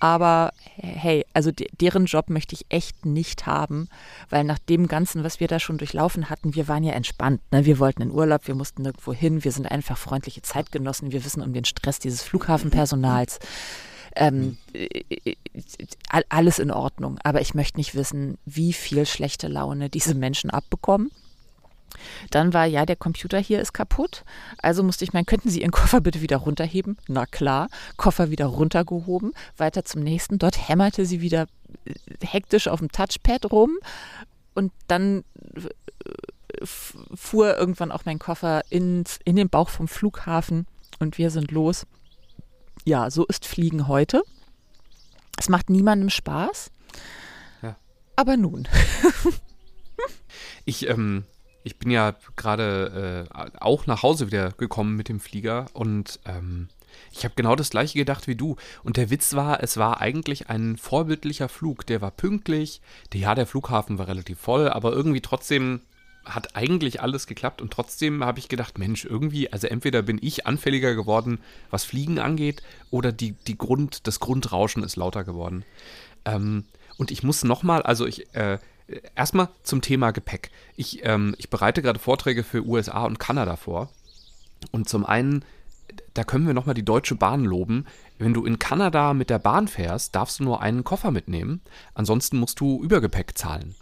Aber 0.00 0.52
hey, 0.74 1.24
also 1.32 1.50
deren 1.80 2.04
Job 2.06 2.28
möchte 2.28 2.54
ich 2.54 2.66
echt 2.68 3.06
nicht 3.06 3.46
haben, 3.46 3.88
weil 4.28 4.44
nach 4.44 4.58
dem 4.58 4.88
Ganzen, 4.88 5.24
was 5.24 5.40
wir 5.40 5.48
da 5.48 5.60
schon 5.60 5.78
durchlaufen 5.78 6.28
hatten, 6.28 6.54
wir 6.54 6.68
waren 6.68 6.84
ja 6.84 6.92
entspannt. 6.92 7.40
Ne? 7.52 7.64
Wir 7.64 7.78
wollten 7.78 8.02
in 8.02 8.10
Urlaub, 8.10 8.46
wir 8.48 8.54
mussten 8.54 8.82
nirgendwo 8.82 9.12
hin, 9.12 9.44
wir 9.44 9.52
sind 9.52 9.70
einfach 9.70 9.96
freundliche 9.96 10.42
Zeitgenossen, 10.42 11.12
wir 11.12 11.24
wissen 11.24 11.42
um 11.42 11.52
den 11.52 11.64
Stress 11.64 11.98
dieses 12.00 12.22
Flughafenpersonals. 12.22 13.38
Ähm, 14.14 14.58
alles 16.28 16.58
in 16.58 16.70
Ordnung, 16.70 17.18
aber 17.22 17.40
ich 17.40 17.54
möchte 17.54 17.78
nicht 17.78 17.94
wissen, 17.94 18.36
wie 18.44 18.74
viel 18.74 19.06
schlechte 19.06 19.48
Laune 19.48 19.88
diese 19.88 20.14
Menschen 20.14 20.50
abbekommen. 20.50 21.10
Dann 22.30 22.52
war, 22.52 22.66
ja, 22.66 22.86
der 22.86 22.96
Computer 22.96 23.38
hier 23.38 23.60
ist 23.60 23.72
kaputt. 23.72 24.24
Also 24.58 24.82
musste 24.82 25.04
ich 25.04 25.12
meinen, 25.12 25.26
könnten 25.26 25.50
Sie 25.50 25.60
Ihren 25.60 25.70
Koffer 25.70 26.00
bitte 26.00 26.20
wieder 26.20 26.38
runterheben? 26.38 26.96
Na 27.08 27.26
klar, 27.26 27.68
Koffer 27.96 28.30
wieder 28.30 28.46
runtergehoben, 28.46 29.32
weiter 29.56 29.84
zum 29.84 30.02
nächsten. 30.02 30.38
Dort 30.38 30.68
hämmerte 30.68 31.06
sie 31.06 31.20
wieder 31.20 31.46
äh, 31.84 31.94
hektisch 32.24 32.68
auf 32.68 32.80
dem 32.80 32.90
Touchpad 32.90 33.50
rum 33.50 33.78
und 34.54 34.72
dann 34.86 35.24
äh, 35.54 36.64
fuhr 36.64 37.56
irgendwann 37.56 37.92
auch 37.92 38.04
mein 38.04 38.18
Koffer 38.18 38.62
ins, 38.70 39.18
in 39.24 39.36
den 39.36 39.48
Bauch 39.48 39.68
vom 39.68 39.88
Flughafen 39.88 40.66
und 40.98 41.18
wir 41.18 41.30
sind 41.30 41.50
los. 41.50 41.86
Ja, 42.84 43.10
so 43.10 43.24
ist 43.26 43.46
Fliegen 43.46 43.88
heute. 43.88 44.22
Es 45.38 45.48
macht 45.48 45.70
niemandem 45.70 46.10
Spaß. 46.10 46.70
Ja. 47.62 47.76
Aber 48.16 48.36
nun. 48.36 48.68
ich 50.64 50.88
ähm, 50.88 51.24
ich 51.64 51.78
bin 51.78 51.90
ja 51.90 52.14
gerade 52.36 53.28
äh, 53.28 53.58
auch 53.58 53.86
nach 53.86 54.02
Hause 54.02 54.26
wieder 54.26 54.52
gekommen 54.52 54.96
mit 54.96 55.08
dem 55.08 55.20
Flieger 55.20 55.66
und 55.72 56.20
ähm, 56.24 56.68
ich 57.10 57.24
habe 57.24 57.34
genau 57.36 57.56
das 57.56 57.70
gleiche 57.70 57.98
gedacht 57.98 58.26
wie 58.26 58.36
du. 58.36 58.56
Und 58.84 58.96
der 58.96 59.10
Witz 59.10 59.34
war, 59.34 59.62
es 59.62 59.76
war 59.76 60.00
eigentlich 60.00 60.48
ein 60.48 60.76
vorbildlicher 60.76 61.48
Flug. 61.48 61.86
Der 61.86 62.00
war 62.00 62.10
pünktlich. 62.10 62.80
Ja, 63.12 63.34
der 63.34 63.46
Flughafen 63.46 63.98
war 63.98 64.08
relativ 64.08 64.38
voll, 64.38 64.68
aber 64.68 64.92
irgendwie 64.92 65.20
trotzdem 65.20 65.80
hat 66.24 66.54
eigentlich 66.54 67.00
alles 67.00 67.26
geklappt. 67.26 67.60
Und 67.60 67.72
trotzdem 67.72 68.24
habe 68.24 68.38
ich 68.38 68.48
gedacht, 68.48 68.78
Mensch, 68.78 69.04
irgendwie, 69.04 69.52
also 69.52 69.66
entweder 69.66 70.02
bin 70.02 70.18
ich 70.22 70.46
anfälliger 70.46 70.94
geworden, 70.94 71.40
was 71.70 71.84
Fliegen 71.84 72.18
angeht, 72.18 72.62
oder 72.90 73.12
die, 73.12 73.32
die 73.32 73.58
Grund, 73.58 74.06
das 74.06 74.20
Grundrauschen 74.20 74.84
ist 74.84 74.96
lauter 74.96 75.24
geworden. 75.24 75.64
Ähm, 76.24 76.64
und 76.96 77.10
ich 77.10 77.22
muss 77.22 77.42
nochmal, 77.42 77.82
also 77.82 78.06
ich, 78.06 78.34
äh, 78.34 78.58
erstmal 79.14 79.48
zum 79.62 79.80
Thema 79.82 80.10
Gepäck. 80.10 80.50
Ich, 80.76 81.04
ähm, 81.04 81.34
ich 81.38 81.50
bereite 81.50 81.82
gerade 81.82 81.98
Vorträge 81.98 82.44
für 82.44 82.66
USA 82.66 83.04
und 83.04 83.18
Kanada 83.18 83.56
vor. 83.56 83.90
Und 84.70 84.88
zum 84.88 85.04
einen, 85.04 85.44
da 86.14 86.24
können 86.24 86.46
wir 86.46 86.54
nochmal 86.54 86.74
die 86.74 86.84
Deutsche 86.84 87.14
Bahn 87.14 87.44
loben. 87.44 87.86
Wenn 88.18 88.34
du 88.34 88.44
in 88.44 88.58
Kanada 88.58 89.14
mit 89.14 89.30
der 89.30 89.38
Bahn 89.38 89.66
fährst, 89.68 90.14
darfst 90.14 90.38
du 90.40 90.44
nur 90.44 90.62
einen 90.62 90.84
Koffer 90.84 91.10
mitnehmen. 91.10 91.60
Ansonsten 91.94 92.38
musst 92.38 92.60
du 92.60 92.82
Übergepäck 92.82 93.36
zahlen. 93.36 93.74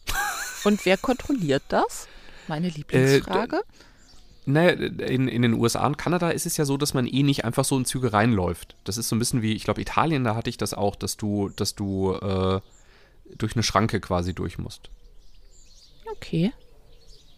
Und 0.64 0.85
wer 0.87 0.97
kontrolliert 0.97 1.62
das? 1.69 2.09
Meine 2.49 2.69
Lieblingsfrage. 2.69 3.57
Äh, 3.57 3.62
Naja, 4.47 4.71
in, 4.71 5.29
in 5.29 5.43
den 5.43 5.55
USA 5.55 5.87
und 5.87 5.99
Kanada 5.99 6.31
ist 6.31 6.47
es 6.47 6.57
ja 6.57 6.64
so, 6.64 6.76
dass 6.76 6.95
man 6.95 7.07
eh 7.07 7.23
nicht 7.23 7.45
einfach 7.45 7.64
so 7.64 7.76
in 7.76 7.85
Züge 7.85 8.12
reinläuft. 8.12 8.75
Das 8.85 8.97
ist 8.97 9.09
so 9.09 9.17
ein 9.17 9.19
bisschen 9.19 9.43
wie, 9.43 9.55
ich 9.55 9.64
glaube, 9.64 9.81
Italien, 9.81 10.25
da 10.25 10.35
hatte 10.35 10.50
ich 10.50 10.57
das 10.57 10.75
auch, 10.75 10.97
dass 10.97 11.17
du, 11.17 11.50
dass 11.50 11.75
du 11.75 12.14
äh, 12.14 12.61
durch 13.37 13.54
eine 13.54 13.62
Schranke 13.62 14.00
quasi 14.00 14.34
durch 14.34 14.58
musst. 14.58 14.90
Okay. 16.12 16.52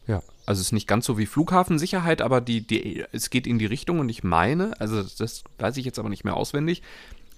Ja, 0.06 0.22
also 0.46 0.60
es 0.60 0.66
ist 0.66 0.72
nicht 0.72 0.88
ganz 0.88 1.06
so 1.06 1.18
wie 1.18 1.26
Flughafensicherheit, 1.26 2.22
aber 2.22 2.40
die, 2.40 2.66
die, 2.66 3.04
es 3.12 3.30
geht 3.30 3.46
in 3.46 3.58
die 3.58 3.66
Richtung 3.66 4.00
und 4.00 4.08
ich 4.08 4.24
meine, 4.24 4.78
also 4.80 5.02
das 5.02 5.44
weiß 5.58 5.76
ich 5.76 5.84
jetzt 5.84 5.98
aber 5.98 6.08
nicht 6.08 6.24
mehr 6.24 6.36
auswendig, 6.36 6.82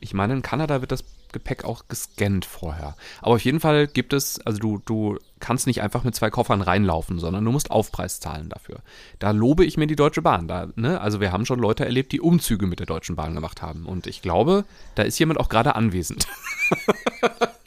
ich 0.00 0.14
meine, 0.14 0.34
in 0.34 0.42
Kanada 0.42 0.80
wird 0.80 0.92
das 0.92 1.04
Gepäck 1.34 1.64
auch 1.64 1.88
gescannt 1.88 2.46
vorher. 2.46 2.96
Aber 3.20 3.34
auf 3.34 3.44
jeden 3.44 3.60
Fall 3.60 3.86
gibt 3.86 4.14
es, 4.14 4.40
also 4.46 4.58
du, 4.58 4.80
du 4.86 5.18
kannst 5.40 5.66
nicht 5.66 5.82
einfach 5.82 6.04
mit 6.04 6.14
zwei 6.14 6.30
Koffern 6.30 6.62
reinlaufen, 6.62 7.18
sondern 7.18 7.44
du 7.44 7.52
musst 7.52 7.70
Aufpreis 7.70 8.20
zahlen 8.20 8.48
dafür. 8.48 8.78
Da 9.18 9.32
lobe 9.32 9.66
ich 9.66 9.76
mir 9.76 9.86
die 9.86 9.96
Deutsche 9.96 10.22
Bahn. 10.22 10.48
Da, 10.48 10.68
ne? 10.76 11.00
Also 11.00 11.20
wir 11.20 11.32
haben 11.32 11.44
schon 11.44 11.58
Leute 11.58 11.84
erlebt, 11.84 12.12
die 12.12 12.20
Umzüge 12.22 12.66
mit 12.66 12.78
der 12.78 12.86
Deutschen 12.86 13.16
Bahn 13.16 13.34
gemacht 13.34 13.60
haben. 13.60 13.84
Und 13.84 14.06
ich 14.06 14.22
glaube, 14.22 14.64
da 14.94 15.02
ist 15.02 15.18
jemand 15.18 15.38
auch 15.38 15.50
gerade 15.50 15.74
anwesend. 15.74 16.26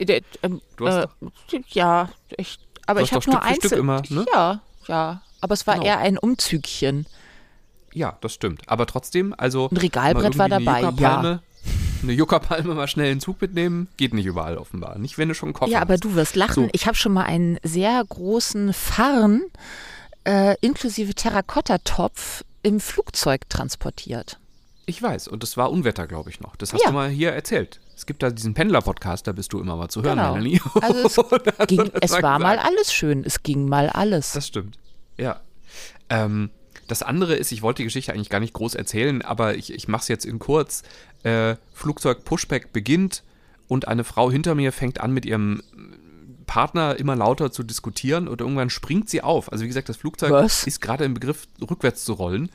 äh, 0.80 1.06
ja, 1.68 2.08
ich, 2.36 2.58
aber 2.86 3.02
ich 3.02 3.12
habe 3.12 3.30
nur 3.30 3.78
immer, 3.78 4.02
ne? 4.08 4.26
Ja, 4.32 4.60
ja. 4.86 5.22
Aber 5.40 5.54
es 5.54 5.66
war 5.66 5.74
Genau. 5.74 5.86
eher 5.86 5.98
ein 5.98 6.18
Umzügchen. 6.18 7.06
Ja, 7.92 8.16
das 8.20 8.34
stimmt. 8.34 8.62
Aber 8.66 8.86
trotzdem, 8.86 9.34
also. 9.36 9.68
Ein 9.70 9.76
Regalbrett 9.76 10.38
war 10.38 10.48
dabei, 10.48 10.82
Juckerpalme, 10.82 11.42
Eine 12.02 12.12
Juckerpalme 12.12 12.74
mal 12.74 12.86
schnell 12.88 13.06
in 13.10 13.16
den 13.16 13.20
Zug 13.20 13.40
mitnehmen, 13.40 13.88
geht 13.96 14.14
nicht 14.14 14.26
überall 14.26 14.56
offenbar. 14.56 14.98
Nicht, 14.98 15.18
wenn 15.18 15.28
du 15.28 15.34
schon 15.34 15.48
einen 15.48 15.54
Koffer 15.54 15.70
Ja, 15.70 15.80
aber 15.80 15.94
hast. 15.94 16.04
du 16.04 16.14
wirst 16.14 16.36
lachen. 16.36 16.64
So. 16.64 16.68
Ich 16.72 16.86
habe 16.86 16.96
schon 16.96 17.12
mal 17.12 17.24
einen 17.24 17.58
sehr 17.62 18.02
großen 18.08 18.72
Farn 18.72 19.42
äh, 20.24 20.54
inklusive 20.60 21.14
Terrakotta-Topf 21.14 22.44
im 22.62 22.80
Flugzeug 22.80 23.48
transportiert. 23.48 24.38
Ich 24.86 25.02
weiß, 25.02 25.28
und 25.28 25.42
das 25.42 25.56
war 25.56 25.70
Unwetter, 25.70 26.06
glaube 26.06 26.30
ich, 26.30 26.40
noch. 26.40 26.56
Das 26.56 26.72
hast 26.72 26.82
Ja. 26.82 26.88
du 26.88 26.94
mal 26.94 27.08
hier 27.08 27.32
erzählt. 27.32 27.80
Es 27.96 28.06
gibt 28.06 28.22
da 28.22 28.30
diesen 28.30 28.54
Pendler-Podcast, 28.54 29.26
da 29.26 29.32
bist 29.32 29.52
du 29.52 29.60
immer 29.60 29.76
mal 29.76 29.88
zu 29.88 30.02
hören, 30.02 30.16
Genau. 30.18 30.32
Melanie. 30.34 30.60
Also 30.80 31.22
es, 31.24 31.66
ging, 31.66 31.90
es 32.00 32.12
war 32.22 32.38
mal 32.38 32.56
gesagt. 32.56 32.68
alles 32.70 32.92
schön. 32.94 33.24
Es 33.24 33.42
ging 33.42 33.68
mal 33.68 33.88
alles. 33.90 34.32
Das 34.32 34.46
stimmt. 34.46 34.78
Ja. 35.18 35.40
Ähm, 36.08 36.50
das 36.86 37.02
andere 37.02 37.34
ist, 37.34 37.52
ich 37.52 37.60
wollte 37.60 37.78
die 37.78 37.84
Geschichte 37.84 38.14
eigentlich 38.14 38.30
gar 38.30 38.40
nicht 38.40 38.54
groß 38.54 38.74
erzählen, 38.74 39.20
aber 39.20 39.56
ich, 39.56 39.72
ich 39.74 39.88
mache 39.88 40.02
es 40.02 40.08
jetzt 40.08 40.24
in 40.24 40.38
kurz. 40.38 40.82
Äh, 41.22 41.56
Flugzeug 41.72 42.24
Pushback 42.24 42.72
beginnt 42.72 43.22
und 43.66 43.88
eine 43.88 44.04
Frau 44.04 44.30
hinter 44.30 44.54
mir 44.54 44.72
fängt 44.72 45.00
an 45.00 45.12
mit 45.12 45.26
ihrem 45.26 45.62
Partner 46.46 46.98
immer 46.98 47.14
lauter 47.14 47.52
zu 47.52 47.62
diskutieren 47.62 48.26
und 48.26 48.40
irgendwann 48.40 48.70
springt 48.70 49.08
sie 49.08 49.22
auf. 49.22 49.52
Also 49.52 49.64
wie 49.64 49.68
gesagt, 49.68 49.88
das 49.88 49.98
Flugzeug 49.98 50.32
Was? 50.32 50.66
ist 50.66 50.80
gerade 50.80 51.04
im 51.04 51.14
Begriff, 51.14 51.46
rückwärts 51.60 52.04
zu 52.04 52.14
rollen 52.14 52.50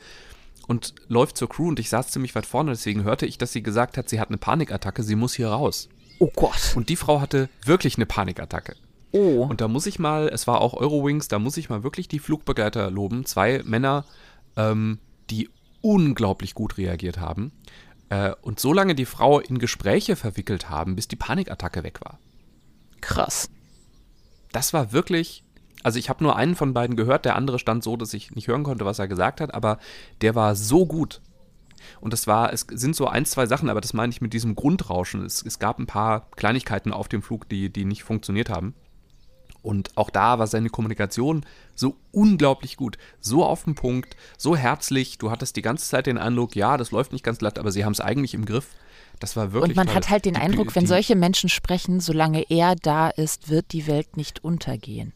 und 0.67 0.95
läuft 1.07 1.37
zur 1.37 1.47
Crew 1.47 1.67
und 1.67 1.79
ich 1.79 1.89
saß 1.89 2.09
ziemlich 2.09 2.35
weit 2.35 2.45
vorne, 2.45 2.71
deswegen 2.71 3.03
hörte 3.03 3.25
ich, 3.25 3.37
dass 3.37 3.53
sie 3.53 3.63
gesagt 3.63 3.97
hat, 3.97 4.09
sie 4.09 4.19
hat 4.19 4.29
eine 4.29 4.37
Panikattacke, 4.37 5.03
sie 5.03 5.15
muss 5.15 5.33
hier 5.33 5.49
raus. 5.49 5.89
oh 6.19 6.31
Gott. 6.35 6.73
Und 6.75 6.89
die 6.89 6.95
Frau 6.95 7.21
hatte 7.21 7.49
wirklich 7.65 7.97
eine 7.97 8.05
Panikattacke. 8.05 8.75
Oh. 9.11 9.45
Und 9.47 9.61
da 9.61 9.67
muss 9.67 9.85
ich 9.85 9.99
mal, 9.99 10.27
es 10.27 10.47
war 10.47 10.59
auch 10.59 10.73
Eurowings, 10.73 11.27
da 11.27 11.37
muss 11.37 11.57
ich 11.57 11.69
mal 11.69 11.83
wirklich 11.83 12.07
die 12.07 12.19
Flugbegleiter 12.19 12.89
loben. 12.89 13.25
Zwei 13.25 13.61
Männer, 13.63 14.05
ähm, 14.57 14.97
die 15.29 15.49
unglaublich 15.81 16.55
gut 16.55 16.77
reagiert 16.77 17.19
haben. 17.19 17.51
Äh, 18.13 18.35
und 18.41 18.59
so 18.59 18.73
lange 18.73 18.93
die 18.93 19.05
Frau 19.05 19.39
in 19.39 19.57
Gespräche 19.57 20.15
verwickelt 20.15 20.69
haben, 20.69 20.95
bis 20.95 21.07
die 21.07 21.15
Panikattacke 21.15 21.83
weg 21.83 21.99
war. 22.03 22.19
Krass. 23.01 23.49
Das 24.51 24.71
war 24.71 24.91
wirklich. 24.91 25.43
Also 25.81 25.97
ich 25.97 26.09
habe 26.09 26.23
nur 26.23 26.35
einen 26.35 26.55
von 26.55 26.73
beiden 26.73 26.95
gehört, 26.95 27.25
der 27.25 27.35
andere 27.35 27.59
stand 27.59 27.83
so, 27.83 27.97
dass 27.97 28.13
ich 28.13 28.31
nicht 28.31 28.47
hören 28.47 28.63
konnte, 28.63 28.85
was 28.85 28.99
er 28.99 29.07
gesagt 29.07 29.41
hat, 29.41 29.53
aber 29.53 29.79
der 30.21 30.35
war 30.35 30.55
so 30.55 30.85
gut. 30.85 31.21
Und 31.99 32.13
das 32.13 32.27
war, 32.27 32.53
es 32.53 32.67
sind 32.71 32.95
so 32.95 33.07
ein, 33.07 33.25
zwei 33.25 33.47
Sachen, 33.47 33.69
aber 33.69 33.81
das 33.81 33.93
meine 33.93 34.11
ich 34.11 34.21
mit 34.21 34.31
diesem 34.31 34.55
Grundrauschen. 34.55 35.25
Es, 35.25 35.43
es 35.43 35.59
gab 35.59 35.79
ein 35.79 35.87
paar 35.87 36.29
Kleinigkeiten 36.35 36.93
auf 36.93 37.09
dem 37.09 37.21
Flug, 37.21 37.49
die, 37.49 37.69
die 37.69 37.83
nicht 37.83 38.03
funktioniert 38.03 38.49
haben. 38.49 38.75
Und 39.63 39.89
auch 39.95 40.09
da 40.11 40.37
war 40.37 40.45
seine 40.45 40.69
Kommunikation 40.69 41.45
so 41.73 41.95
unglaublich 42.11 42.77
gut, 42.77 42.97
so 43.19 43.43
auf 43.43 43.63
den 43.63 43.73
Punkt, 43.75 44.15
so 44.37 44.55
herzlich. 44.55 45.17
Du 45.17 45.31
hattest 45.31 45.55
die 45.55 45.61
ganze 45.63 45.87
Zeit 45.89 46.05
den 46.05 46.17
Eindruck, 46.19 46.55
ja, 46.55 46.77
das 46.77 46.91
läuft 46.91 47.13
nicht 47.13 47.23
ganz 47.23 47.39
glatt, 47.39 47.57
aber 47.57 47.71
sie 47.71 47.83
haben 47.85 47.93
es 47.93 48.01
eigentlich 48.01 48.33
im 48.35 48.45
Griff. 48.45 48.67
Das 49.19 49.35
war 49.35 49.53
wirklich. 49.53 49.77
Und 49.77 49.85
man 49.85 49.95
hat 49.95 50.09
halt 50.09 50.25
den 50.25 50.33
Die- 50.35 50.39
Eindruck, 50.41 50.75
wenn 50.75 50.83
die- 50.83 50.87
solche 50.89 51.15
Menschen 51.15 51.49
sprechen, 51.49 51.99
solange 52.01 52.45
er 52.49 52.75
da 52.75 53.07
ist, 53.09 53.49
wird 53.49 53.71
die 53.71 53.87
Welt 53.87 54.17
nicht 54.17 54.43
untergehen. 54.43 55.13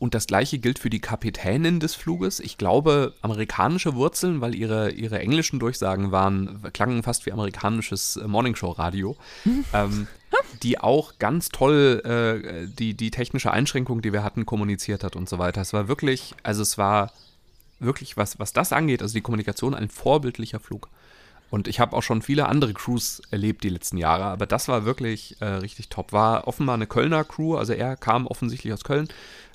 Und 0.00 0.14
das 0.14 0.26
gleiche 0.28 0.58
gilt 0.58 0.78
für 0.78 0.90
die 0.90 1.00
Kapitänin 1.00 1.80
des 1.80 1.96
Fluges. 1.96 2.38
Ich 2.38 2.56
glaube, 2.56 3.14
amerikanische 3.22 3.94
Wurzeln, 3.96 4.40
weil 4.40 4.54
ihre, 4.54 4.90
ihre 4.92 5.18
englischen 5.18 5.58
Durchsagen 5.58 6.12
waren, 6.12 6.62
klangen 6.72 7.02
fast 7.02 7.26
wie 7.26 7.32
amerikanisches 7.32 8.20
Morningshow-Radio. 8.24 9.16
ähm, 9.74 10.06
die 10.62 10.78
auch 10.78 11.18
ganz 11.18 11.48
toll 11.48 12.02
äh, 12.04 12.66
die, 12.68 12.94
die 12.94 13.10
technische 13.10 13.50
Einschränkung, 13.50 14.02
die 14.02 14.12
wir 14.12 14.22
hatten, 14.22 14.46
kommuniziert 14.46 15.04
hat 15.04 15.16
und 15.16 15.28
so 15.28 15.38
weiter. 15.38 15.60
Es 15.60 15.72
war 15.72 15.88
wirklich, 15.88 16.34
also 16.42 16.62
es 16.62 16.78
war 16.78 17.12
wirklich, 17.80 18.16
was, 18.16 18.38
was 18.38 18.52
das 18.52 18.72
angeht, 18.72 19.02
also 19.02 19.14
die 19.14 19.20
Kommunikation, 19.20 19.74
ein 19.74 19.88
vorbildlicher 19.88 20.60
Flug. 20.60 20.88
Und 21.50 21.66
ich 21.66 21.80
habe 21.80 21.96
auch 21.96 22.02
schon 22.02 22.20
viele 22.20 22.46
andere 22.46 22.74
Crews 22.74 23.22
erlebt 23.30 23.64
die 23.64 23.70
letzten 23.70 23.96
Jahre, 23.96 24.24
aber 24.24 24.46
das 24.46 24.68
war 24.68 24.84
wirklich 24.84 25.36
äh, 25.40 25.46
richtig 25.46 25.88
top. 25.88 26.12
War 26.12 26.46
offenbar 26.46 26.74
eine 26.74 26.86
Kölner 26.86 27.24
Crew, 27.24 27.56
also 27.56 27.72
er 27.72 27.96
kam 27.96 28.26
offensichtlich 28.26 28.72
aus 28.72 28.84
Köln 28.84 29.08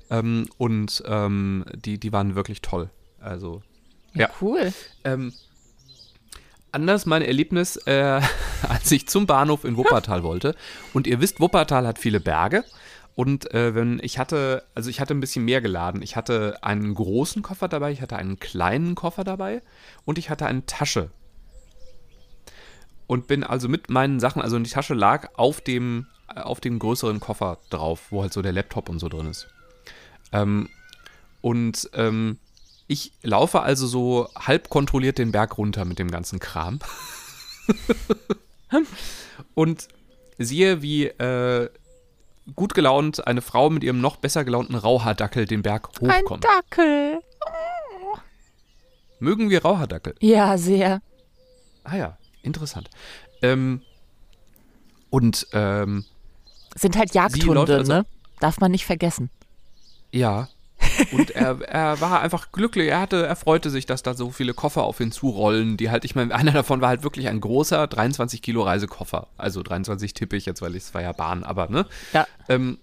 ähm, 0.09 0.47
und 0.57 1.03
ähm, 1.05 1.65
die, 1.75 1.99
die 1.99 2.11
waren 2.11 2.35
wirklich 2.35 2.61
toll. 2.61 2.89
Also 3.19 3.61
Ja. 4.13 4.29
Cool. 4.41 4.73
ähm, 5.03 5.33
anders 6.73 7.05
mein 7.05 7.21
Erlebnis, 7.21 7.77
äh, 7.87 8.21
als 8.67 8.91
ich 8.91 9.07
zum 9.07 9.25
Bahnhof 9.25 9.63
in 9.63 9.77
Wuppertal 9.77 10.23
wollte. 10.23 10.55
Und 10.93 11.07
ihr 11.07 11.21
wisst, 11.21 11.39
Wuppertal 11.39 11.87
hat 11.87 11.99
viele 11.99 12.19
Berge. 12.19 12.63
Und 13.15 13.53
äh, 13.53 13.75
wenn 13.75 13.99
ich 14.01 14.17
hatte, 14.17 14.63
also 14.73 14.89
ich 14.89 14.99
hatte 14.99 15.13
ein 15.13 15.19
bisschen 15.19 15.45
mehr 15.45 15.61
geladen. 15.61 16.01
Ich 16.01 16.15
hatte 16.15 16.57
einen 16.63 16.95
großen 16.95 17.43
Koffer 17.43 17.67
dabei, 17.67 17.91
ich 17.91 18.01
hatte 18.01 18.17
einen 18.17 18.39
kleinen 18.39 18.95
Koffer 18.95 19.23
dabei 19.23 19.61
und 20.05 20.17
ich 20.17 20.29
hatte 20.29 20.47
eine 20.47 20.65
Tasche. 20.65 21.11
Und 23.05 23.27
bin 23.27 23.43
also 23.43 23.69
mit 23.69 23.89
meinen 23.89 24.19
Sachen, 24.19 24.41
also 24.41 24.57
die 24.57 24.69
Tasche 24.69 24.95
lag 24.95 25.29
auf 25.35 25.61
dem, 25.61 26.07
äh, 26.35 26.39
auf 26.39 26.59
dem 26.59 26.79
größeren 26.79 27.19
Koffer 27.19 27.59
drauf, 27.69 28.07
wo 28.09 28.23
halt 28.23 28.33
so 28.33 28.41
der 28.41 28.53
Laptop 28.53 28.89
und 28.89 28.97
so 28.97 29.09
drin 29.09 29.27
ist. 29.27 29.47
Ähm, 30.31 30.69
und 31.41 31.89
ähm, 31.93 32.39
ich 32.87 33.11
laufe 33.21 33.61
also 33.61 33.87
so 33.87 34.27
halb 34.35 34.69
kontrolliert 34.69 35.17
den 35.17 35.31
Berg 35.31 35.57
runter 35.57 35.85
mit 35.85 35.99
dem 35.99 36.11
ganzen 36.11 36.39
Kram. 36.39 36.79
und 39.55 39.87
siehe, 40.37 40.81
wie 40.81 41.05
äh, 41.05 41.69
gut 42.55 42.73
gelaunt 42.73 43.25
eine 43.25 43.41
Frau 43.41 43.69
mit 43.69 43.83
ihrem 43.83 44.01
noch 44.01 44.17
besser 44.17 44.43
gelaunten 44.43 44.75
Rauhaardackel 44.75 45.45
den 45.45 45.61
Berg 45.61 45.89
Ein 46.01 46.21
hochkommt. 46.21 46.43
Dackel. 46.43 47.21
Mögen 49.19 49.49
wir 49.49 49.61
Rauhaardackel? 49.61 50.15
Ja, 50.19 50.57
sehr. 50.57 51.01
Ah 51.85 51.95
ja, 51.95 52.17
interessant. 52.41 52.89
Ähm, 53.41 53.81
und 55.09 55.47
ähm, 55.53 56.03
Sind 56.75 56.97
halt 56.97 57.13
Jagdhunde, 57.13 57.75
also- 57.77 57.93
ne? 57.93 58.05
Darf 58.39 58.59
man 58.59 58.71
nicht 58.71 58.85
vergessen. 58.85 59.29
Ja. 60.11 60.49
Und 61.11 61.31
er, 61.31 61.61
er 61.61 62.01
war 62.01 62.21
einfach 62.21 62.51
glücklich. 62.51 62.89
Er 62.89 63.01
hatte, 63.01 63.25
er 63.25 63.35
freute 63.35 63.69
sich, 63.69 63.85
dass 63.85 64.03
da 64.03 64.13
so 64.13 64.31
viele 64.31 64.53
Koffer 64.53 64.83
auf 64.83 64.99
ihn 64.99 65.11
zurollen. 65.11 65.77
Die 65.77 65.89
halt, 65.89 66.05
ich 66.05 66.15
meine, 66.15 66.33
einer 66.35 66.51
davon 66.51 66.81
war 66.81 66.89
halt 66.89 67.03
wirklich 67.03 67.27
ein 67.27 67.41
großer 67.41 67.87
23 67.87 68.41
Kilo 68.41 68.63
Reisekoffer. 68.63 69.27
Also 69.37 69.63
23 69.63 70.13
tippe 70.13 70.35
ich 70.35 70.45
jetzt, 70.45 70.61
weil 70.61 70.75
es 70.75 70.93
war 70.93 71.01
ja 71.01 71.11
Bahn, 71.11 71.43
aber 71.43 71.67
ne? 71.69 71.85
Ja. 72.13 72.27
Ähm, 72.49 72.77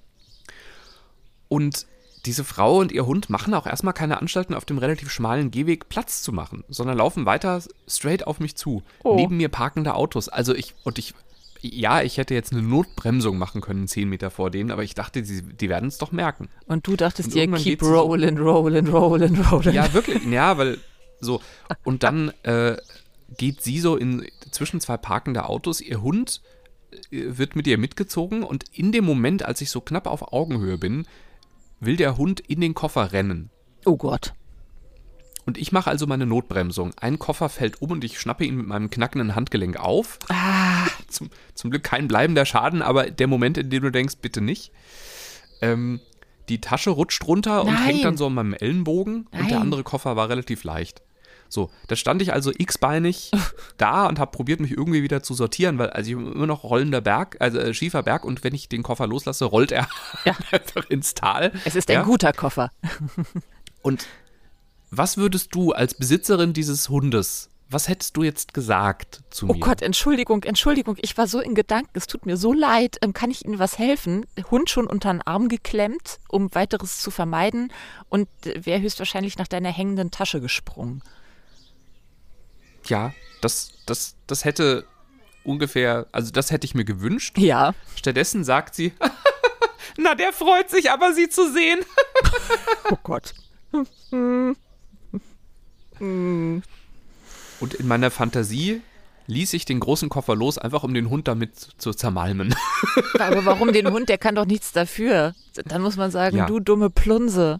und 1.48 1.86
diese 2.26 2.44
Frau 2.44 2.78
und 2.78 2.92
ihr 2.92 3.06
Hund 3.06 3.30
machen 3.30 3.54
auch 3.54 3.66
erstmal 3.66 3.94
keine 3.94 4.20
Anstalten, 4.20 4.54
auf 4.54 4.64
dem 4.64 4.78
relativ 4.78 5.10
schmalen 5.10 5.50
Gehweg 5.50 5.88
Platz 5.88 6.22
zu 6.22 6.32
machen, 6.32 6.64
sondern 6.68 6.98
laufen 6.98 7.26
weiter 7.26 7.62
straight 7.88 8.26
auf 8.26 8.40
mich 8.40 8.56
zu. 8.56 8.82
Oh. 9.02 9.16
Neben 9.16 9.36
mir 9.36 9.48
parkende 9.48 9.94
Autos. 9.94 10.28
Also 10.28 10.54
ich, 10.54 10.74
und 10.84 10.98
ich, 10.98 11.14
ja, 11.62 12.02
ich 12.02 12.16
hätte 12.16 12.34
jetzt 12.34 12.52
eine 12.52 12.62
Notbremsung 12.62 13.38
machen 13.38 13.60
können, 13.60 13.86
10 13.86 14.08
Meter 14.08 14.30
vor 14.30 14.50
denen, 14.50 14.70
aber 14.70 14.82
ich 14.82 14.94
dachte, 14.94 15.22
die, 15.22 15.42
die 15.42 15.68
werden 15.68 15.88
es 15.88 15.98
doch 15.98 16.12
merken. 16.12 16.48
Und 16.66 16.86
du 16.86 16.96
dachtest 16.96 17.34
dir, 17.34 17.50
keep 17.52 17.82
rolling, 17.82 18.38
rolling, 18.38 18.88
rolling, 18.88 19.40
rolling. 19.40 19.74
Ja, 19.74 19.92
wirklich. 19.92 20.24
Ja, 20.26 20.56
weil 20.58 20.78
so. 21.20 21.40
Und 21.84 22.02
dann 22.02 22.32
äh, 22.42 22.76
geht 23.36 23.62
sie 23.62 23.80
so 23.80 23.96
in 23.96 24.26
zwischen 24.50 24.80
zwei 24.80 24.96
parkende 24.96 25.44
Autos. 25.48 25.80
Ihr 25.80 26.02
Hund 26.02 26.40
äh, 27.10 27.38
wird 27.38 27.56
mit 27.56 27.66
ihr 27.66 27.78
mitgezogen 27.78 28.42
und 28.42 28.64
in 28.72 28.92
dem 28.92 29.04
Moment, 29.04 29.44
als 29.44 29.60
ich 29.60 29.70
so 29.70 29.80
knapp 29.80 30.06
auf 30.06 30.32
Augenhöhe 30.32 30.78
bin, 30.78 31.06
will 31.80 31.96
der 31.96 32.16
Hund 32.16 32.40
in 32.40 32.60
den 32.60 32.74
Koffer 32.74 33.12
rennen. 33.12 33.50
Oh 33.84 33.96
Gott. 33.96 34.34
Und 35.46 35.58
ich 35.58 35.72
mache 35.72 35.90
also 35.90 36.06
meine 36.06 36.26
Notbremsung. 36.26 36.92
Ein 37.00 37.18
Koffer 37.18 37.48
fällt 37.48 37.80
um 37.82 37.90
und 37.92 38.04
ich 38.04 38.20
schnappe 38.20 38.44
ihn 38.44 38.56
mit 38.56 38.66
meinem 38.66 38.90
knackenden 38.90 39.34
Handgelenk 39.34 39.78
auf. 39.78 40.18
Ah, 40.28 40.69
Zum, 41.08 41.30
zum 41.54 41.70
Glück 41.70 41.84
kein 41.84 42.08
bleibender 42.08 42.46
Schaden, 42.46 42.82
aber 42.82 43.10
der 43.10 43.26
Moment, 43.26 43.58
in 43.58 43.70
dem 43.70 43.82
du 43.82 43.90
denkst, 43.90 44.16
bitte 44.22 44.40
nicht. 44.40 44.72
Ähm, 45.60 46.00
die 46.49 46.60
Tasche 46.60 46.90
rutscht 46.90 47.25
runter 47.26 47.62
und 47.64 47.75
Nein. 47.75 47.82
hängt 47.84 48.04
dann 48.04 48.16
so 48.16 48.26
an 48.26 48.34
meinem 48.34 48.54
Ellenbogen 48.54 49.26
und 49.30 49.32
der 49.32 49.42
Nein. 49.58 49.62
andere 49.62 49.82
Koffer 49.84 50.16
war 50.16 50.28
relativ 50.28 50.64
leicht. 50.64 51.02
So, 51.49 51.68
da 51.88 51.96
stand 51.96 52.22
ich 52.22 52.32
also 52.32 52.52
x-beinig 52.56 53.30
da 53.76 54.06
und 54.06 54.18
habe 54.20 54.30
probiert, 54.30 54.60
mich 54.60 54.70
irgendwie 54.70 55.02
wieder 55.02 55.22
zu 55.22 55.34
sortieren, 55.34 55.78
weil 55.78 55.90
also 55.90 56.08
ich 56.10 56.16
immer 56.16 56.46
noch 56.46 56.62
rollender 56.64 57.00
Berg, 57.00 57.37
also 57.40 57.58
äh, 57.58 57.75
schiefer 57.75 58.02
Berg 58.04 58.25
und 58.25 58.44
wenn 58.44 58.54
ich 58.54 58.68
den 58.68 58.82
Koffer 58.84 59.06
loslasse, 59.06 59.44
rollt 59.44 59.72
er 59.72 59.88
Ja. 60.25 60.34
einfach 60.52 60.88
ins 60.88 61.14
Tal. 61.14 61.52
Es 61.64 61.75
ist 61.75 61.88
ein 61.90 61.94
Ja? 61.94 62.02
guter 62.02 62.32
Koffer. 62.32 62.70
Und 63.82 64.06
was 64.92 65.16
würdest 65.16 65.54
du 65.54 65.72
als 65.72 65.94
Besitzerin 65.94 66.52
dieses 66.52 66.88
Hundes, 66.88 67.50
was 67.70 67.88
hättest 67.88 68.16
du 68.16 68.24
jetzt 68.24 68.52
gesagt 68.52 69.22
zu 69.30 69.48
Oh 69.48 69.54
mir? 69.54 69.60
Gott, 69.60 69.80
Entschuldigung, 69.80 70.42
Entschuldigung, 70.42 70.96
ich 71.00 71.16
war 71.16 71.28
so 71.28 71.38
in 71.40 71.54
Gedanken, 71.54 71.90
es 71.94 72.08
tut 72.08 72.26
mir 72.26 72.36
so 72.36 72.52
leid. 72.52 72.98
Ähm, 73.00 73.12
kann 73.12 73.30
ich 73.30 73.44
Ihnen 73.44 73.60
was 73.60 73.78
helfen? 73.78 74.26
Hund 74.50 74.68
schon 74.68 74.88
unter 74.88 75.12
den 75.12 75.22
Arm 75.22 75.48
geklemmt, 75.48 76.18
um 76.28 76.52
weiteres 76.54 77.00
zu 77.00 77.12
vermeiden 77.12 77.72
und 78.08 78.28
äh, 78.44 78.66
wäre 78.66 78.80
höchstwahrscheinlich 78.80 79.38
nach 79.38 79.46
deiner 79.46 79.70
hängenden 79.70 80.10
Tasche 80.10 80.40
gesprungen. 80.40 81.02
Ja, 82.86 83.14
das, 83.40 83.70
das, 83.86 84.16
das 84.26 84.44
hätte 84.44 84.84
ungefähr, 85.44 86.08
also 86.10 86.32
das 86.32 86.50
hätte 86.50 86.64
ich 86.64 86.74
mir 86.74 86.84
gewünscht. 86.84 87.38
Ja. 87.38 87.74
Stattdessen 87.94 88.42
sagt 88.42 88.74
sie, 88.74 88.92
na, 89.96 90.16
der 90.16 90.32
freut 90.32 90.70
sich 90.70 90.90
aber, 90.90 91.14
sie 91.14 91.28
zu 91.28 91.52
sehen. 91.52 91.80
Oh 92.92 92.98
Gott. 93.04 93.34
Und 97.60 97.74
in 97.74 97.86
meiner 97.86 98.10
Fantasie 98.10 98.80
ließ 99.26 99.52
ich 99.52 99.64
den 99.64 99.80
großen 99.80 100.08
Koffer 100.08 100.34
los, 100.34 100.58
einfach 100.58 100.82
um 100.82 100.92
den 100.94 101.08
Hund 101.10 101.28
damit 101.28 101.54
zu 101.56 101.92
zermalmen. 101.92 102.54
Aber 103.18 103.44
warum 103.44 103.72
den 103.72 103.90
Hund? 103.92 104.08
Der 104.08 104.18
kann 104.18 104.34
doch 104.34 104.46
nichts 104.46 104.72
dafür. 104.72 105.34
Dann 105.66 105.82
muss 105.82 105.96
man 105.96 106.10
sagen, 106.10 106.36
Ja. 106.38 106.46
du 106.46 106.58
dumme 106.58 106.90
Plunse. 106.90 107.58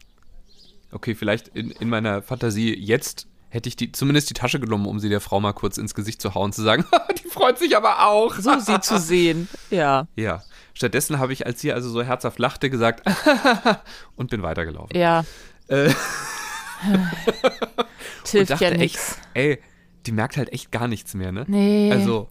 Okay, 0.91 1.15
vielleicht 1.15 1.49
in, 1.49 1.71
in 1.71 1.89
meiner 1.89 2.23
Fantasie 2.23 2.75
jetzt 2.77 3.29
hätte 3.51 3.69
ich 3.69 3.77
die, 3.77 3.93
zumindest 3.93 4.31
die 4.31 4.35
Tasche 4.35 4.59
genommen, 4.59 4.87
um 4.87 4.99
sie 4.99 5.09
der 5.09 5.21
Frau 5.21 5.39
mal 5.41 5.53
kurz 5.53 5.77
ins 5.77 5.95
Gesicht 5.95 6.21
zu 6.23 6.35
hauen, 6.35 6.53
zu 6.53 6.63
sagen, 6.63 6.85
die 7.23 7.29
freut 7.29 7.59
sich 7.59 7.77
aber 7.77 8.07
auch. 8.07 8.35
So 8.37 8.59
sie 8.59 8.81
zu 8.81 8.99
sehen. 8.99 9.49
Ja. 9.71 10.09
Ja. 10.17 10.43
Stattdessen 10.75 11.19
habe 11.19 11.33
ich, 11.33 11.47
als 11.47 11.61
sie 11.61 11.73
also 11.73 11.91
so 11.91 12.03
herzhaft 12.03 12.39
lachte, 12.39 12.71
gesagt 12.71 13.03
und 14.17 14.31
bin 14.31 14.43
weitergelaufen. 14.43 14.97
Ja. 14.97 15.25
Äh. 15.69 15.91
Und 16.83 18.29
hilft 18.29 18.51
dachte 18.53 18.65
ja 18.65 18.71
nichts. 18.71 19.19
ey, 19.35 19.59
die 20.07 20.13
merkt 20.13 20.37
halt 20.37 20.53
echt 20.53 20.71
gar 20.73 20.89
nichts 20.89 21.15
mehr, 21.15 21.33
ne? 21.33 21.45
Nee. 21.47 21.91
Also, 21.93 22.29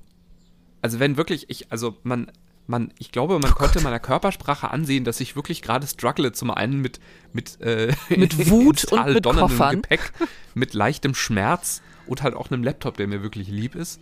also 0.81 0.99
wenn 0.99 1.17
wirklich, 1.17 1.49
ich, 1.49 1.71
also 1.71 1.97
man, 2.03 2.31
man, 2.67 2.93
ich 2.99 3.11
glaube, 3.11 3.35
Oh 3.35 3.39
man 3.39 3.51
konnte 3.51 3.81
meiner 3.81 3.99
Körpersprache 3.99 4.69
ansehen, 4.71 5.03
dass 5.03 5.19
ich 5.19 5.35
wirklich 5.35 5.61
gerade 5.61 5.88
struggle. 5.88 6.31
Zum 6.31 6.51
einen 6.51 6.81
mit, 6.81 6.99
mit, 7.33 7.59
äh, 7.61 7.93
Mit 8.09 8.49
Wut 8.49 8.85
und 8.85 9.13
mit 9.13 9.25
donnerndem. 9.25 9.81
Gepäck, 9.81 10.13
mit 10.53 10.73
leichtem 10.73 11.15
Schmerz 11.15 11.81
und 12.05 12.23
halt 12.23 12.35
auch 12.35 12.51
einem 12.51 12.63
Laptop, 12.63 12.97
der 12.97 13.07
mir 13.07 13.21
wirklich 13.21 13.47
lieb 13.47 13.75
ist, 13.75 13.99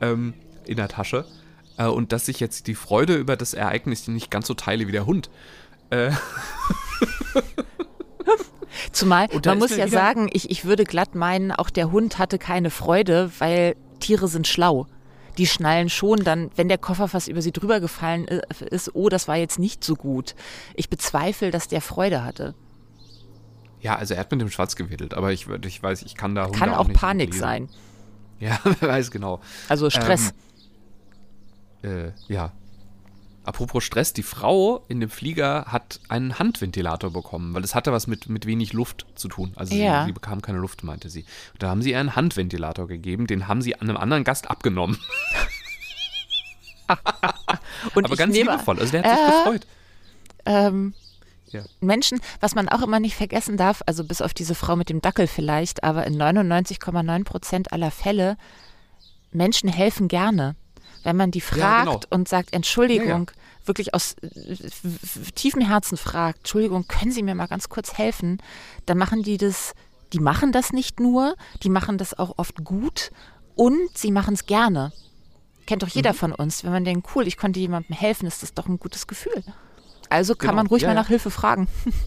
ähm, 0.00 0.34
in 0.66 0.76
der 0.76 0.88
Tasche. 0.88 1.24
Äh, 1.76 1.86
und 1.86 2.12
dass 2.12 2.28
ich 2.28 2.40
jetzt 2.40 2.66
die 2.66 2.74
Freude 2.74 3.16
über 3.16 3.36
das 3.36 3.54
Ereignis 3.54 4.06
nicht 4.08 4.30
ganz 4.30 4.46
so 4.46 4.54
teile 4.54 4.86
wie 4.86 4.92
der 4.92 5.06
Hund. 5.06 5.30
Äh, 5.90 6.12
Zumal, 8.92 9.28
man 9.44 9.58
muss 9.58 9.70
ja 9.70 9.86
wieder- 9.86 9.88
sagen, 9.98 10.28
ich, 10.32 10.50
ich 10.50 10.64
würde 10.64 10.84
glatt 10.84 11.14
meinen, 11.14 11.52
auch 11.52 11.70
der 11.70 11.90
Hund 11.92 12.18
hatte 12.18 12.38
keine 12.38 12.70
Freude, 12.70 13.30
weil 13.38 13.76
Tiere 14.00 14.28
sind 14.28 14.46
schlau. 14.46 14.86
Die 15.38 15.46
schnallen 15.46 15.88
schon 15.88 16.22
dann, 16.24 16.50
wenn 16.56 16.68
der 16.68 16.78
Koffer 16.78 17.08
fast 17.08 17.28
über 17.28 17.40
sie 17.42 17.52
drüber 17.52 17.80
gefallen 17.80 18.26
i- 18.28 18.64
ist, 18.66 18.94
oh, 18.94 19.08
das 19.08 19.28
war 19.28 19.36
jetzt 19.36 19.58
nicht 19.58 19.82
so 19.84 19.94
gut. 19.94 20.34
Ich 20.74 20.88
bezweifle, 20.90 21.50
dass 21.50 21.68
der 21.68 21.80
Freude 21.80 22.24
hatte. 22.24 22.54
ja, 23.80 23.96
also 23.96 24.12
er 24.14 24.20
hat 24.20 24.30
mit 24.30 24.40
dem 24.40 24.50
Schwanz 24.50 24.76
gewedelt, 24.76 25.14
aber 25.14 25.32
ich, 25.32 25.46
ich 25.64 25.82
weiß, 25.82 26.02
ich 26.02 26.14
kann 26.14 26.34
da 26.34 26.44
Hunde 26.46 26.58
Kann 26.58 26.74
auch 26.74 26.88
nicht 26.88 27.00
Panik 27.00 27.28
lesen. 27.30 27.40
sein. 27.40 27.68
Ja, 28.38 28.58
wer 28.80 28.88
weiß 28.88 29.10
genau. 29.10 29.40
Also 29.68 29.88
Stress. 29.88 30.32
Äh, 31.82 32.10
ja. 32.28 32.52
Apropos 33.42 33.82
Stress, 33.84 34.12
die 34.12 34.22
Frau 34.22 34.84
in 34.88 35.00
dem 35.00 35.08
Flieger 35.08 35.64
hat 35.68 35.98
einen 36.08 36.38
Handventilator 36.38 37.10
bekommen, 37.10 37.54
weil 37.54 37.64
es 37.64 37.74
hatte 37.74 37.90
was 37.90 38.06
mit, 38.06 38.28
mit 38.28 38.44
wenig 38.46 38.72
Luft 38.74 39.06
zu 39.14 39.28
tun. 39.28 39.52
Also 39.56 39.74
Ja. 39.74 40.02
sie, 40.02 40.08
sie 40.08 40.12
bekam 40.12 40.42
keine 40.42 40.58
Luft, 40.58 40.84
meinte 40.84 41.08
sie. 41.08 41.24
Und 41.54 41.62
da 41.62 41.70
haben 41.70 41.80
sie 41.82 41.90
ihr 41.92 41.98
einen 42.00 42.14
Handventilator 42.16 42.86
gegeben, 42.86 43.26
den 43.26 43.48
haben 43.48 43.62
sie 43.62 43.74
einem 43.76 43.96
anderen 43.96 44.24
Gast 44.24 44.50
abgenommen. 44.50 44.98
Und 47.94 48.04
Aber 48.04 48.16
ganz 48.16 48.34
nehme, 48.34 48.50
liebevoll, 48.52 48.78
also 48.80 48.90
der 48.92 49.02
hat 49.04 49.10
sich 49.10 49.28
Äh, 49.28 49.30
gefreut. 49.44 49.66
ähm, 50.46 50.94
Ja. 51.52 51.62
Menschen, 51.80 52.20
was 52.40 52.54
man 52.54 52.68
auch 52.68 52.82
immer 52.82 53.00
nicht 53.00 53.16
vergessen 53.16 53.56
darf, 53.56 53.82
also 53.86 54.04
bis 54.04 54.20
auf 54.22 54.34
diese 54.34 54.54
Frau 54.54 54.76
mit 54.76 54.88
dem 54.88 55.00
Dackel 55.00 55.26
vielleicht, 55.26 55.82
aber 55.82 56.06
in 56.06 56.16
99,9 56.20 57.24
Prozent 57.24 57.72
aller 57.72 57.90
Fälle, 57.90 58.36
Menschen 59.32 59.68
helfen 59.68 60.08
gerne. 60.08 60.56
Wenn 61.02 61.16
man 61.16 61.30
die 61.30 61.40
fragt 61.40 61.60
Ja, 61.60 61.84
genau. 61.84 62.00
und 62.10 62.28
sagt, 62.28 62.52
Entschuldigung, 62.52 63.30
wirklich 63.64 63.94
aus 63.94 64.14
äh, 64.22 64.56
tiefem 65.34 65.62
Herzen 65.62 65.96
fragt, 65.96 66.38
Entschuldigung, 66.40 66.86
können 66.88 67.12
Sie 67.12 67.22
mir 67.22 67.34
mal 67.34 67.46
ganz 67.46 67.68
kurz 67.68 67.94
helfen, 67.98 68.38
dann 68.86 68.98
machen 68.98 69.22
die 69.22 69.36
das, 69.38 69.72
die 70.12 70.18
machen 70.20 70.52
das 70.52 70.72
nicht 70.72 71.00
nur, 71.00 71.36
die 71.62 71.70
machen 71.70 71.96
das 71.98 72.18
auch 72.18 72.34
oft 72.38 72.64
gut 72.64 73.10
und 73.54 73.96
sie 73.96 74.10
machen 74.10 74.34
es 74.34 74.46
gerne. 74.46 74.92
Kennt 75.66 75.82
doch 75.82 75.88
Mhm. 75.88 75.92
jeder 75.94 76.14
von 76.14 76.32
uns. 76.32 76.64
Wenn 76.64 76.72
man 76.72 76.84
denkt, 76.84 77.08
cool, 77.14 77.26
ich 77.26 77.36
konnte 77.36 77.60
jemandem 77.60 77.94
helfen, 77.96 78.26
ist 78.26 78.42
das 78.42 78.54
doch 78.54 78.66
ein 78.66 78.78
gutes 78.78 79.06
Gefühl. 79.06 79.42
Also 80.08 80.34
kann 80.34 80.48
Genau, 80.50 80.56
man 80.56 80.66
ruhig 80.66 80.82
ja, 80.82 80.88
mal 80.88 80.94
ja. 80.94 81.00
nach 81.02 81.08
Hilfe 81.08 81.30
fragen. 81.30 81.68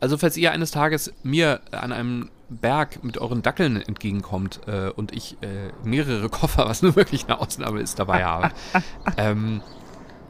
Also 0.00 0.16
falls 0.16 0.36
ihr 0.36 0.52
eines 0.52 0.70
Tages 0.70 1.12
mir 1.24 1.60
an 1.72 1.90
einem 1.92 2.30
Berg 2.48 3.04
mit 3.04 3.18
euren 3.18 3.42
Dackeln 3.42 3.76
entgegenkommt 3.80 4.60
äh, 4.66 4.90
und 4.90 5.12
ich 5.12 5.36
äh, 5.42 5.70
mehrere 5.84 6.28
Koffer, 6.30 6.66
was 6.66 6.82
nur 6.82 6.96
wirklich 6.96 7.24
eine 7.24 7.40
Ausnahme 7.40 7.80
ist, 7.80 7.98
dabei 7.98 8.24
habe, 8.24 8.50
ähm, 9.16 9.62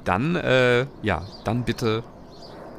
dann, 0.04 0.36
äh, 0.36 0.86
ja, 1.02 1.26
dann 1.44 1.64
bitte 1.64 2.02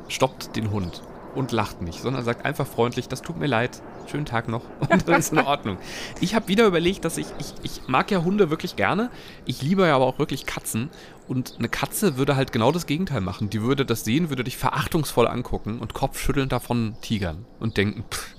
stoppt 0.08 0.56
den 0.56 0.72
Hund 0.72 1.04
und 1.36 1.52
lacht 1.52 1.82
nicht, 1.82 2.02
sondern 2.02 2.24
sagt 2.24 2.44
einfach 2.44 2.66
freundlich, 2.66 3.08
das 3.08 3.22
tut 3.22 3.38
mir 3.38 3.46
leid, 3.46 3.82
schönen 4.10 4.26
Tag 4.26 4.48
noch 4.48 4.64
und 4.90 5.08
dann 5.08 5.20
ist 5.20 5.32
in 5.32 5.40
Ordnung. 5.40 5.78
Ich 6.22 6.34
habe 6.34 6.48
wieder 6.48 6.66
überlegt, 6.66 7.06
dass 7.06 7.18
ich, 7.18 7.28
ich, 7.38 7.54
ich 7.62 7.88
mag 7.88 8.10
ja 8.12 8.24
Hunde 8.24 8.50
wirklich 8.50 8.76
gerne, 8.76 9.12
ich 9.46 9.62
liebe 9.62 9.86
ja 9.86 9.96
aber 9.96 10.06
auch 10.06 10.20
wirklich 10.20 10.46
Katzen 10.46 10.90
und 11.28 11.56
eine 11.60 11.70
Katze 11.70 12.18
würde 12.18 12.36
halt 12.36 12.52
genau 12.52 12.72
das 12.72 12.88
Gegenteil 12.88 13.22
machen. 13.22 13.52
Die 13.52 13.62
würde 13.62 13.86
das 13.86 14.04
sehen, 14.04 14.30
würde 14.30 14.44
dich 14.44 14.58
verachtungsvoll 14.58 15.28
angucken 15.28 15.80
und 15.80 15.94
kopfschüttelnd 15.94 16.52
davon 16.52 16.96
tigern 17.02 17.46
und 17.60 17.78
denken, 17.78 18.04
pff, 18.10 18.36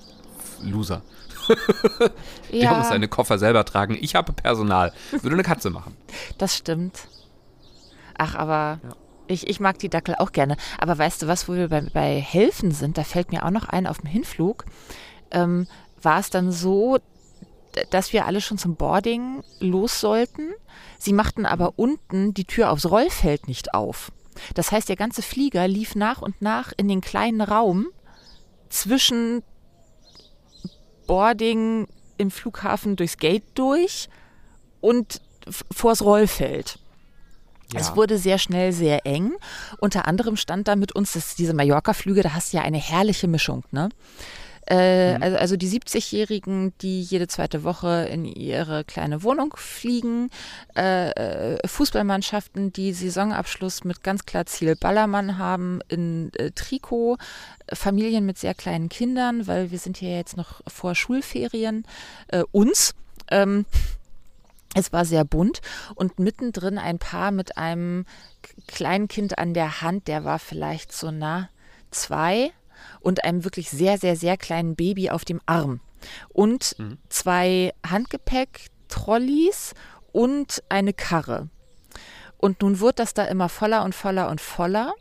Loser. 0.63 1.03
Der 2.53 2.75
muss 2.75 2.89
seine 2.89 3.09
Koffer 3.09 3.39
selber 3.39 3.65
tragen. 3.65 3.97
Ich 4.01 4.15
habe 4.15 4.33
Personal. 4.33 4.93
Würde 5.11 5.33
eine 5.35 5.43
Katze 5.43 5.71
machen. 5.71 5.97
das 6.39 6.57
stimmt. 6.57 7.09
Ach, 8.17 8.35
aber 8.35 8.79
Ja. 8.83 8.91
ich, 9.27 9.49
ich 9.49 9.61
mag 9.61 9.79
die 9.79 9.89
Dackel 9.89 10.15
auch 10.17 10.33
gerne. 10.33 10.57
Aber 10.79 10.97
weißt 10.99 11.23
du 11.23 11.27
was, 11.27 11.49
wo 11.49 11.55
wir 11.55 11.69
bei, 11.69 11.81
bei 11.83 12.21
Helfen 12.21 12.71
sind, 12.73 12.99
da 12.99 13.05
fällt 13.05 13.33
mir 13.33 13.45
auch 13.45 13.51
noch 13.51 13.69
ein 13.69 13.87
auf 13.87 13.99
dem 13.99 14.07
Hinflug, 14.11 14.65
ähm, 15.31 15.67
war 16.03 16.21
es 16.21 16.31
dann 16.31 16.53
so, 16.53 16.99
dass 17.91 18.13
wir 18.13 18.27
alle 18.27 18.41
schon 18.41 18.59
zum 18.59 18.77
Boarding 18.77 19.43
los 19.61 20.01
sollten. 20.01 20.51
Sie 20.99 21.13
machten 21.13 21.47
aber 21.47 21.75
unten 21.79 22.35
die 22.35 22.45
Tür 22.45 22.71
aufs 22.71 22.87
Rollfeld 22.91 23.49
nicht 23.49 23.75
auf. 23.75 24.13
Das 24.55 24.73
heißt, 24.73 24.89
der 24.89 24.97
ganze 24.97 25.23
Flieger 25.23 25.67
lief 25.69 25.95
nach 25.95 26.21
und 26.23 26.41
nach 26.43 26.73
in 26.77 26.89
den 26.89 27.01
kleinen 27.01 27.41
Raum 27.41 27.87
zwischen 28.69 29.43
Boarding 31.11 31.89
im 32.19 32.31
Flughafen 32.31 32.95
durchs 32.95 33.17
Gate 33.17 33.43
durch 33.57 34.09
und 34.81 35.21
vors 35.73 36.05
Rollfeld. 36.05 36.79
Es 37.75 37.97
wurde 37.97 38.17
sehr 38.17 38.39
schnell 38.39 38.73
sehr 38.73 39.07
eng. 39.07 39.33
Unter 39.79 40.07
anderem 40.07 40.37
stand 40.37 40.69
da 40.69 40.77
mit 40.77 40.93
uns, 40.93 41.15
das 41.15 41.35
diese 41.35 41.53
Mallorca-Flüge, 41.53 42.23
da 42.23 42.35
hast 42.35 42.53
du 42.53 42.59
ja 42.59 42.63
eine 42.63 42.79
herrliche 42.79 43.27
Mischung, 43.27 43.65
ne? 43.73 43.89
Äh, 44.71 45.19
also, 45.21 45.37
also 45.37 45.57
die 45.57 45.69
70-Jährigen, 45.69 46.73
die 46.81 47.03
jede 47.03 47.27
zweite 47.27 47.65
Woche 47.65 48.07
in 48.11 48.25
ihre 48.25 48.85
kleine 48.85 49.25
Wohnung 49.25 49.53
fliegen, 49.57 50.31
äh, 50.77 51.11
äh, 51.11 51.67
Fußballmannschaften, 51.67 52.73
die 52.73 52.93
Saisonabschluss 52.93 53.83
mit 53.83 54.05
ganz 54.05 54.27
klar 54.27 54.47
Ziel 54.47 54.77
Ballermann 54.77 55.39
haben, 55.39 55.81
in 55.89 56.31
äh, 56.35 56.53
Trikot, 56.53 57.17
Familien 57.73 58.25
mit 58.25 58.39
sehr 58.39 58.55
kleinen 58.55 58.89
Kindern, 58.89 59.49
weil 59.49 59.73
wir 59.73 59.79
sind 59.79 59.97
hier 59.97 60.17
jetzt 60.17 60.37
noch 60.37 60.61
vor 60.69 60.95
Schulferien, 60.95 61.85
äh, 62.29 62.45
uns. 62.53 62.95
Ähm, 63.29 63.67
es 64.77 64.93
war 64.93 65.05
sehr 65.05 65.25
bunt 65.25 65.63
und 65.97 66.21
mittendrin 66.21 66.79
ein 66.79 67.01
Paar 67.01 67.33
mit 67.33 67.59
einem 67.59 68.05
k- 68.41 68.53
kleinen 68.69 69.09
Kind 69.09 69.37
an 69.37 69.53
der 69.53 69.81
Hand, 69.81 70.07
der 70.07 70.25
war 70.25 70.39
vielleicht 70.39 70.93
so 70.93 71.11
nah 71.11 71.49
zwei 71.91 72.53
und 73.01 73.25
einem 73.25 73.45
wirklich 73.45 73.71
sehr, 73.71 73.99
sehr, 73.99 74.17
sehr 74.17 74.37
kleinen 74.37 74.77
Baby 74.77 75.11
auf 75.11 75.25
dem 75.25 75.41
Arm. 75.47 75.81
Und 76.29 76.77
zwei 77.09 77.73
Handgepäck-Trolleys 77.87 79.75
und 80.13 80.63
eine 80.69 80.93
Karre. 80.93 81.49
Und 82.39 82.63
nun 82.63 82.81
wird 82.81 82.99
das 82.99 83.15
da 83.15 83.25
immer 83.25 83.49
voller 83.49 83.85
und 83.85 83.95
voller 83.95 84.31
und 84.31 84.41
voller. 84.41 84.95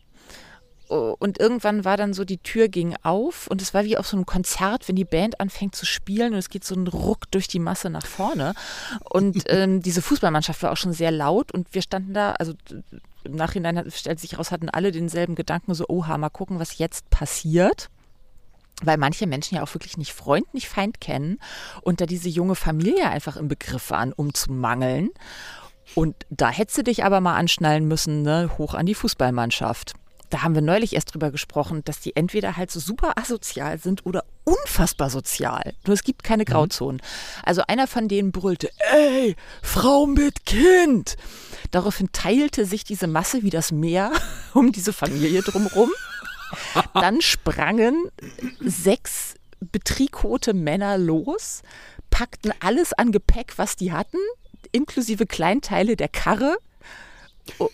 und 0.90 1.40
irgendwann 1.40 1.86
war 1.86 1.98
dann 1.98 2.14
so, 2.14 2.26
die 2.26 2.40
Tür 2.40 2.68
ging 2.68 2.96
auf 3.04 3.46
und 3.46 3.62
es 3.62 3.76
war 3.76 3.84
wie 3.84 3.96
auf 3.96 4.08
so 4.08 4.18
einem 4.18 4.26
Konzert, 4.26 4.88
wenn 4.88 4.96
die 4.96 5.06
Band 5.06 5.40
anfängt 5.40 5.76
zu 5.76 5.86
spielen 5.86 6.34
und 6.34 6.40
es 6.40 6.50
geht 6.50 6.64
so 6.64 6.74
ein 6.74 6.88
Ruck 6.88 7.30
durch 7.30 7.48
die 7.48 7.60
Masse 7.60 7.92
nach 7.92 8.08
vorne. 8.08 8.56
Und 9.08 9.44
ähm, 9.50 9.84
diese 9.84 10.02
Fußballmannschaft 10.02 10.64
war 10.64 10.72
auch 10.72 10.78
schon 10.78 10.94
sehr 10.94 11.12
laut 11.12 11.52
und 11.52 11.76
wir 11.76 11.84
standen 11.84 12.16
da, 12.16 12.32
also 12.32 12.54
im 13.30 13.36
Nachhinein 13.36 13.90
stellt 13.92 14.20
sich 14.20 14.38
raus, 14.38 14.52
hatten 14.52 14.70
alle 14.70 14.92
denselben 14.92 15.36
Gedanken, 15.36 15.74
so, 15.74 15.86
oha, 15.88 16.18
mal 16.18 16.30
gucken, 16.30 16.60
was 16.60 16.78
jetzt 16.78 17.10
passiert 17.10 17.90
weil 18.82 18.98
manche 18.98 19.28
Menschen 19.28 19.56
ja 19.56 19.64
auch 19.64 19.74
wirklich 19.74 19.98
nicht 19.98 20.14
Freund, 20.14 20.54
nicht 20.54 20.70
Feind 20.70 21.02
kennen 21.02 21.40
und 21.82 22.02
da 22.02 22.06
diese 22.06 22.30
junge 22.30 22.56
Familie 22.56 23.10
einfach 23.10 23.36
im 23.36 23.48
Begriff 23.48 23.90
waren, 23.90 24.14
umzumangeln. 24.14 25.10
Und 25.96 26.16
da 26.30 26.50
hättest 26.50 26.78
du 26.78 26.84
dich 26.84 27.04
aber 27.04 27.20
mal 27.20 27.36
anschnallen 27.36 27.88
müssen, 27.88 28.22
ne? 28.22 28.52
hoch 28.58 28.76
an 28.76 28.86
die 28.86 28.96
Fußballmannschaft 28.96 29.94
da 30.30 30.44
haben 30.44 30.54
wir 30.56 30.62
neulich 30.62 30.94
erst 30.94 31.14
drüber 31.14 31.32
gesprochen, 31.32 31.84
dass 31.86 32.00
die 32.00 32.16
entweder 32.16 32.56
halt 32.56 32.72
so 32.72 32.80
super 32.80 33.18
asozial 33.18 33.80
sind 33.80 34.06
oder 34.06 34.26
unfassbar 34.44 35.10
sozial. 35.10 35.74
Nur 35.86 35.94
es 35.94 36.04
gibt 36.04 36.24
keine 36.24 36.44
mhm. 36.44 36.48
Grauzonen. 36.48 37.02
Also 37.44 37.64
einer 37.68 37.88
von 37.88 38.08
denen 38.08 38.32
brüllte, 38.32 38.70
ey, 38.92 39.36
Frau 39.62 40.06
mit 40.06 40.46
Kind. 40.46 41.16
Daraufhin 41.72 42.12
teilte 42.12 42.66
sich 42.66 42.84
diese 42.84 43.08
Masse 43.08 43.44
wie 43.44 43.50
das 43.50 43.72
Meer 43.72 44.12
um 44.54 44.72
diese 44.72 44.94
Familie 44.94 45.42
drumherum. 45.42 45.92
Dann 46.94 47.22
sprangen 47.22 48.10
sechs 48.60 49.36
betrikote 49.60 50.54
Männer 50.54 50.98
los, 50.98 51.62
packten 52.10 52.54
alles 52.60 52.94
an 52.94 53.12
Gepäck, 53.12 53.58
was 53.58 53.76
die 53.76 53.92
hatten, 53.92 54.18
inklusive 54.72 55.26
Kleinteile 55.26 55.96
der 55.96 56.08
Karre, 56.08 56.58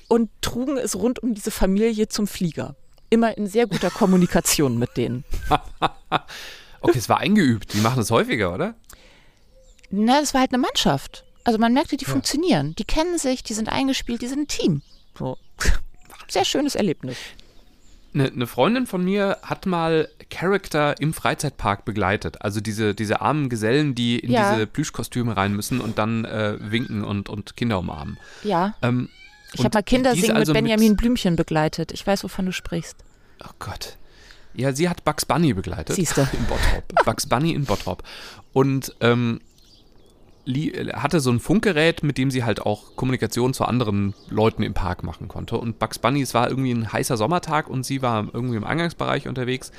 und 0.07 0.29
trugen 0.41 0.77
es 0.77 0.95
rund 0.95 1.21
um 1.21 1.33
diese 1.33 1.51
Familie 1.51 2.07
zum 2.07 2.27
Flieger. 2.27 2.75
Immer 3.09 3.37
in 3.37 3.47
sehr 3.47 3.67
guter 3.67 3.89
Kommunikation 3.89 4.77
mit 4.77 4.97
denen. 4.97 5.23
okay, 6.81 6.97
es 6.97 7.09
war 7.09 7.19
eingeübt. 7.19 7.73
Die 7.73 7.79
machen 7.79 8.01
es 8.01 8.11
häufiger, 8.11 8.53
oder? 8.53 8.75
Na, 9.91 10.19
es 10.21 10.33
war 10.33 10.41
halt 10.41 10.53
eine 10.53 10.61
Mannschaft. 10.61 11.23
Also 11.43 11.59
man 11.59 11.73
merkte, 11.73 11.95
die 11.95 12.05
ja. 12.05 12.11
funktionieren. 12.11 12.75
Die 12.75 12.83
kennen 12.83 13.17
sich, 13.17 13.43
die 13.43 13.53
sind 13.53 13.69
eingespielt, 13.69 14.21
die 14.21 14.27
sind 14.27 14.41
ein 14.41 14.47
Team. 14.47 14.81
So. 15.17 15.37
Sehr 16.27 16.43
schönes 16.43 16.75
Erlebnis. 16.75 17.17
Eine, 18.13 18.27
eine, 18.27 18.47
Freundin 18.47 18.87
von 18.87 19.03
mir 19.03 19.37
hat 19.43 19.65
mal 19.65 20.09
Charakter 20.29 20.99
im 20.99 21.13
Freizeitpark 21.13 21.85
begleitet. 21.85 22.41
Also 22.41 22.61
diese, 22.61 22.95
diese 22.95 23.21
armen 23.21 23.49
Gesellen, 23.49 23.93
die 23.93 24.17
in 24.19 24.31
ja. 24.31 24.53
diese 24.53 24.67
Plüschkostüme 24.67 25.37
rein 25.37 25.53
müssen 25.53 25.81
und 25.81 25.97
dann 25.99 26.25
äh, 26.25 26.57
winken 26.59 27.03
und, 27.03 27.29
und 27.29 27.55
Kinder 27.57 27.77
umarmen. 27.77 28.17
Ja. 28.43 28.73
Ähm, 28.81 29.09
ich 29.59 29.65
habe 29.65 29.77
mal 29.77 29.83
Kindersingen 29.83 30.35
also 30.35 30.53
mit 30.53 30.61
Benjamin 30.61 30.89
mit 30.89 30.97
Blümchen 30.97 31.35
begleitet. 31.35 31.91
Ich 31.91 32.05
weiß, 32.05 32.23
wovon 32.23 32.45
du 32.45 32.51
sprichst. 32.51 32.97
Oh 33.43 33.51
Gott. 33.59 33.97
Ja, 34.53 34.71
sie 34.71 34.87
hat 34.87 35.03
Bugs 35.03 35.25
Bunny 35.25 35.53
begleitet. 35.53 35.95
Siehst 35.95 36.17
du. 36.17 36.21
In 36.33 36.45
Bottrop. 36.45 37.05
Bugs 37.05 37.27
Bunny 37.27 37.51
in 37.51 37.65
Bottrop. 37.65 38.03
Und 38.53 38.95
ähm, 39.01 39.41
hatte 40.93 41.19
so 41.19 41.31
ein 41.31 41.39
Funkgerät, 41.39 42.03
mit 42.03 42.17
dem 42.17 42.31
sie 42.31 42.43
halt 42.43 42.61
auch 42.61 42.95
Kommunikation 42.95 43.53
zu 43.53 43.65
anderen 43.65 44.13
Leuten 44.29 44.63
im 44.63 44.73
Park 44.73 45.03
machen 45.03 45.27
konnte. 45.27 45.57
Und 45.57 45.79
Bugs 45.79 45.99
Bunny, 45.99 46.21
es 46.21 46.33
war 46.33 46.49
irgendwie 46.49 46.71
ein 46.71 46.91
heißer 46.91 47.17
Sommertag 47.17 47.67
und 47.67 47.85
sie 47.85 48.01
war 48.01 48.27
irgendwie 48.31 48.55
im 48.55 48.63
Eingangsbereich 48.63 49.27
unterwegs 49.27 49.71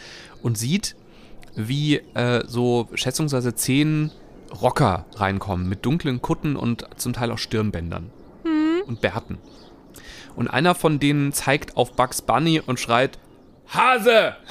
und 0.43 0.59
sieht, 0.59 0.97
wie 1.55 1.97
äh, 2.15 2.45
so 2.47 2.89
schätzungsweise 2.95 3.55
zehn 3.55 4.11
Rocker 4.61 5.07
reinkommen 5.15 5.69
mit 5.69 5.85
dunklen 5.87 6.21
Kutten 6.21 6.57
und 6.57 6.87
zum 6.97 7.13
Teil 7.13 7.31
auch 7.31 7.39
Stirnbändern 7.39 8.11
hm. 8.43 8.83
und 8.87 9.01
Bärten. 9.01 9.39
Und 10.37 10.49
einer 10.49 10.75
von 10.75 10.99
denen 11.01 11.33
zeigt 11.33 11.77
auf 11.77 11.93
Bugs 11.93 12.23
Bunny 12.23 12.61
und 12.61 12.79
schreit, 12.79 13.19
Hase! 13.69 14.37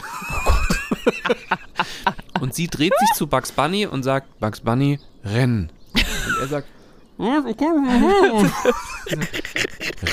Und 2.42 2.54
sie 2.54 2.68
dreht 2.68 2.94
sich 3.00 3.10
zu 3.16 3.28
Bugs 3.28 3.52
Bunny 3.52 3.86
und 3.88 4.04
sagt, 4.04 4.40
Bugs 4.40 4.60
Bunny, 4.60 5.00
renn. 5.24 5.72
Und 5.94 6.42
er 6.42 6.48
sagt, 6.48 6.68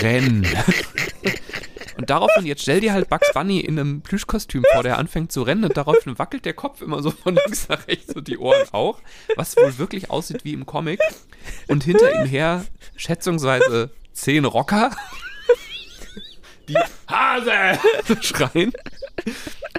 renn. 0.02 0.46
Und 1.98 2.11
daraufhin, 2.11 2.46
jetzt 2.46 2.62
stell 2.62 2.80
dir 2.80 2.92
halt 2.92 3.08
Bugs 3.08 3.32
Bunny 3.35 3.61
in 3.61 3.78
einem 3.78 4.02
Plüschkostüm 4.02 4.64
vor, 4.72 4.82
der 4.82 4.98
anfängt 4.98 5.32
zu 5.32 5.42
rennen 5.42 5.64
und 5.64 5.76
daraufhin 5.76 6.18
wackelt 6.18 6.44
der 6.44 6.54
Kopf 6.54 6.80
immer 6.80 7.02
so 7.02 7.11
von 7.11 7.35
links 7.35 7.68
nach 7.68 7.87
rechts 7.88 8.14
und 8.14 8.28
die 8.28 8.38
Ohren 8.38 8.66
auch, 8.72 9.00
was 9.37 9.56
wohl 9.56 9.78
wirklich 9.78 10.11
aussieht 10.11 10.44
wie 10.44 10.52
im 10.52 10.64
Comic. 10.64 11.00
Und 11.68 11.85
hinter 11.85 12.14
ihm 12.14 12.26
her 12.26 12.64
schätzungsweise 12.96 13.90
zehn 14.12 14.44
Rocker 14.44 14.92
die 16.68 16.79
Hase 17.09 17.79
schreien. 18.20 18.72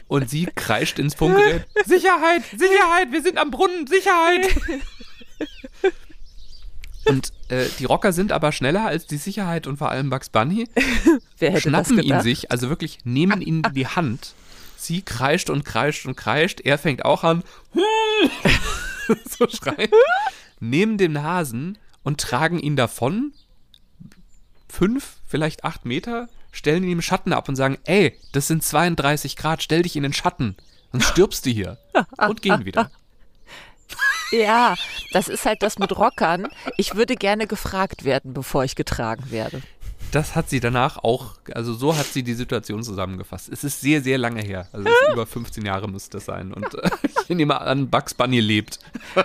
Und 0.07 0.29
sie 0.29 0.47
kreischt 0.55 0.99
ins 0.99 1.15
Funkgerät. 1.15 1.65
Sicherheit, 1.85 2.43
Sicherheit, 2.51 3.11
wir 3.11 3.21
sind 3.21 3.37
am 3.37 3.51
Brunnen, 3.51 3.87
Sicherheit. 3.87 4.47
Und 7.05 7.33
äh, 7.49 7.65
die 7.79 7.85
Rocker 7.85 8.13
sind 8.13 8.31
aber 8.31 8.51
schneller 8.51 8.85
als 8.85 9.05
die 9.05 9.17
Sicherheit 9.17 9.67
und 9.67 9.77
vor 9.77 9.89
allem 9.89 10.09
Bugs 10.09 10.29
Bunny. 10.29 10.67
Wer 11.37 11.51
hätte 11.51 11.69
schnappen 11.69 11.97
das 11.97 12.05
ihn 12.05 12.21
sich, 12.21 12.51
also 12.51 12.69
wirklich 12.69 12.99
nehmen 13.03 13.41
ihn 13.41 13.61
in 13.63 13.73
die 13.73 13.87
Hand. 13.87 14.33
Sie 14.77 15.01
kreischt 15.01 15.49
und 15.49 15.65
kreischt 15.65 16.05
und 16.05 16.15
kreischt. 16.15 16.61
Er 16.61 16.77
fängt 16.77 17.05
auch 17.05 17.23
an, 17.23 17.43
so 19.29 19.47
schreien, 19.47 19.91
nehmen 20.59 20.97
den 20.97 21.21
Hasen 21.21 21.77
und 22.03 22.19
tragen 22.19 22.59
ihn 22.59 22.75
davon. 22.75 23.33
Fünf, 24.69 25.17
vielleicht 25.27 25.63
acht 25.63 25.85
Meter 25.85 26.29
stellen 26.53 26.83
ihn 26.83 26.91
im 26.91 27.01
Schatten 27.01 27.33
ab 27.33 27.49
und 27.49 27.57
sagen, 27.57 27.77
ey, 27.83 28.17
das 28.31 28.47
sind 28.47 28.63
32 28.63 29.35
Grad, 29.35 29.61
stell 29.61 29.81
dich 29.81 29.97
in 29.97 30.03
den 30.03 30.13
Schatten, 30.13 30.55
sonst 30.93 31.07
stirbst 31.07 31.45
du 31.45 31.49
hier. 31.49 31.77
Und 32.17 32.41
gehen 32.41 32.63
wieder. 32.63 32.89
Ja, 34.31 34.73
das 35.11 35.27
ist 35.27 35.45
halt 35.45 35.61
das 35.61 35.77
mit 35.77 35.95
Rockern. 35.95 36.47
Ich 36.77 36.95
würde 36.95 37.15
gerne 37.15 37.45
gefragt 37.45 38.03
werden, 38.03 38.33
bevor 38.33 38.63
ich 38.63 38.75
getragen 38.75 39.29
werde. 39.29 39.61
Das 40.11 40.35
hat 40.35 40.49
sie 40.49 40.59
danach 40.59 40.97
auch, 40.97 41.35
also 41.53 41.73
so 41.73 41.95
hat 41.95 42.07
sie 42.07 42.23
die 42.23 42.33
Situation 42.33 42.81
zusammengefasst. 42.81 43.49
Es 43.49 43.63
ist 43.63 43.81
sehr, 43.81 44.01
sehr 44.01 44.17
lange 44.17 44.41
her. 44.41 44.67
Also 44.71 44.89
über 45.11 45.27
15 45.27 45.63
Jahre 45.63 45.87
müsste 45.87 46.17
das 46.17 46.25
sein. 46.25 46.51
Und 46.51 46.73
äh, 46.73 46.89
ich 47.27 47.35
nehme 47.35 47.61
an, 47.61 47.91
Bugs 47.91 48.15
Bunny 48.15 48.39
lebt. 48.39 48.79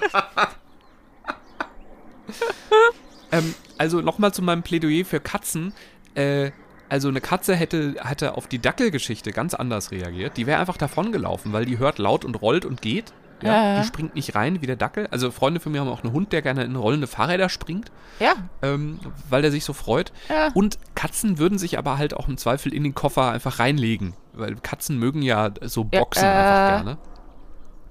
ähm, 3.32 3.54
also 3.78 4.02
nochmal 4.02 4.34
zu 4.34 4.42
meinem 4.42 4.62
Plädoyer 4.62 5.06
für 5.06 5.20
Katzen. 5.20 5.72
Äh, 6.14 6.50
also 6.88 7.08
eine 7.08 7.20
Katze 7.20 7.54
hätte, 7.54 7.96
hätte 8.02 8.36
auf 8.36 8.46
die 8.46 8.58
Dackelgeschichte 8.58 9.32
ganz 9.32 9.54
anders 9.54 9.90
reagiert. 9.90 10.36
Die 10.36 10.46
wäre 10.46 10.60
einfach 10.60 10.76
davongelaufen, 10.76 11.52
weil 11.52 11.64
die 11.64 11.78
hört 11.78 11.98
laut 11.98 12.24
und 12.24 12.40
rollt 12.40 12.64
und 12.64 12.82
geht. 12.82 13.12
Ja, 13.42 13.52
ja, 13.52 13.80
Die 13.80 13.86
springt 13.86 14.14
nicht 14.14 14.34
rein 14.34 14.62
wie 14.62 14.66
der 14.66 14.76
Dackel. 14.76 15.06
Also 15.10 15.30
Freunde 15.30 15.60
von 15.60 15.70
mir 15.72 15.80
haben 15.80 15.88
auch 15.88 16.02
einen 16.02 16.12
Hund, 16.12 16.32
der 16.32 16.42
gerne 16.42 16.64
in 16.64 16.74
rollende 16.74 17.06
Fahrräder 17.06 17.48
springt. 17.48 17.92
Ja. 18.18 18.34
Ähm, 18.62 18.98
weil 19.28 19.42
der 19.42 19.52
sich 19.52 19.64
so 19.64 19.72
freut. 19.72 20.12
Ja. 20.28 20.48
Und 20.54 20.78
Katzen 20.94 21.38
würden 21.38 21.58
sich 21.58 21.78
aber 21.78 21.98
halt 21.98 22.14
auch 22.14 22.28
im 22.28 22.36
Zweifel 22.36 22.74
in 22.74 22.82
den 22.82 22.94
Koffer 22.94 23.30
einfach 23.30 23.60
reinlegen. 23.60 24.14
Weil 24.32 24.56
Katzen 24.56 24.98
mögen 24.98 25.22
ja 25.22 25.50
so 25.62 25.84
Boxen 25.84 26.24
ja, 26.24 26.32
äh, 26.32 26.36
einfach 26.36 26.84
gerne. 26.84 26.98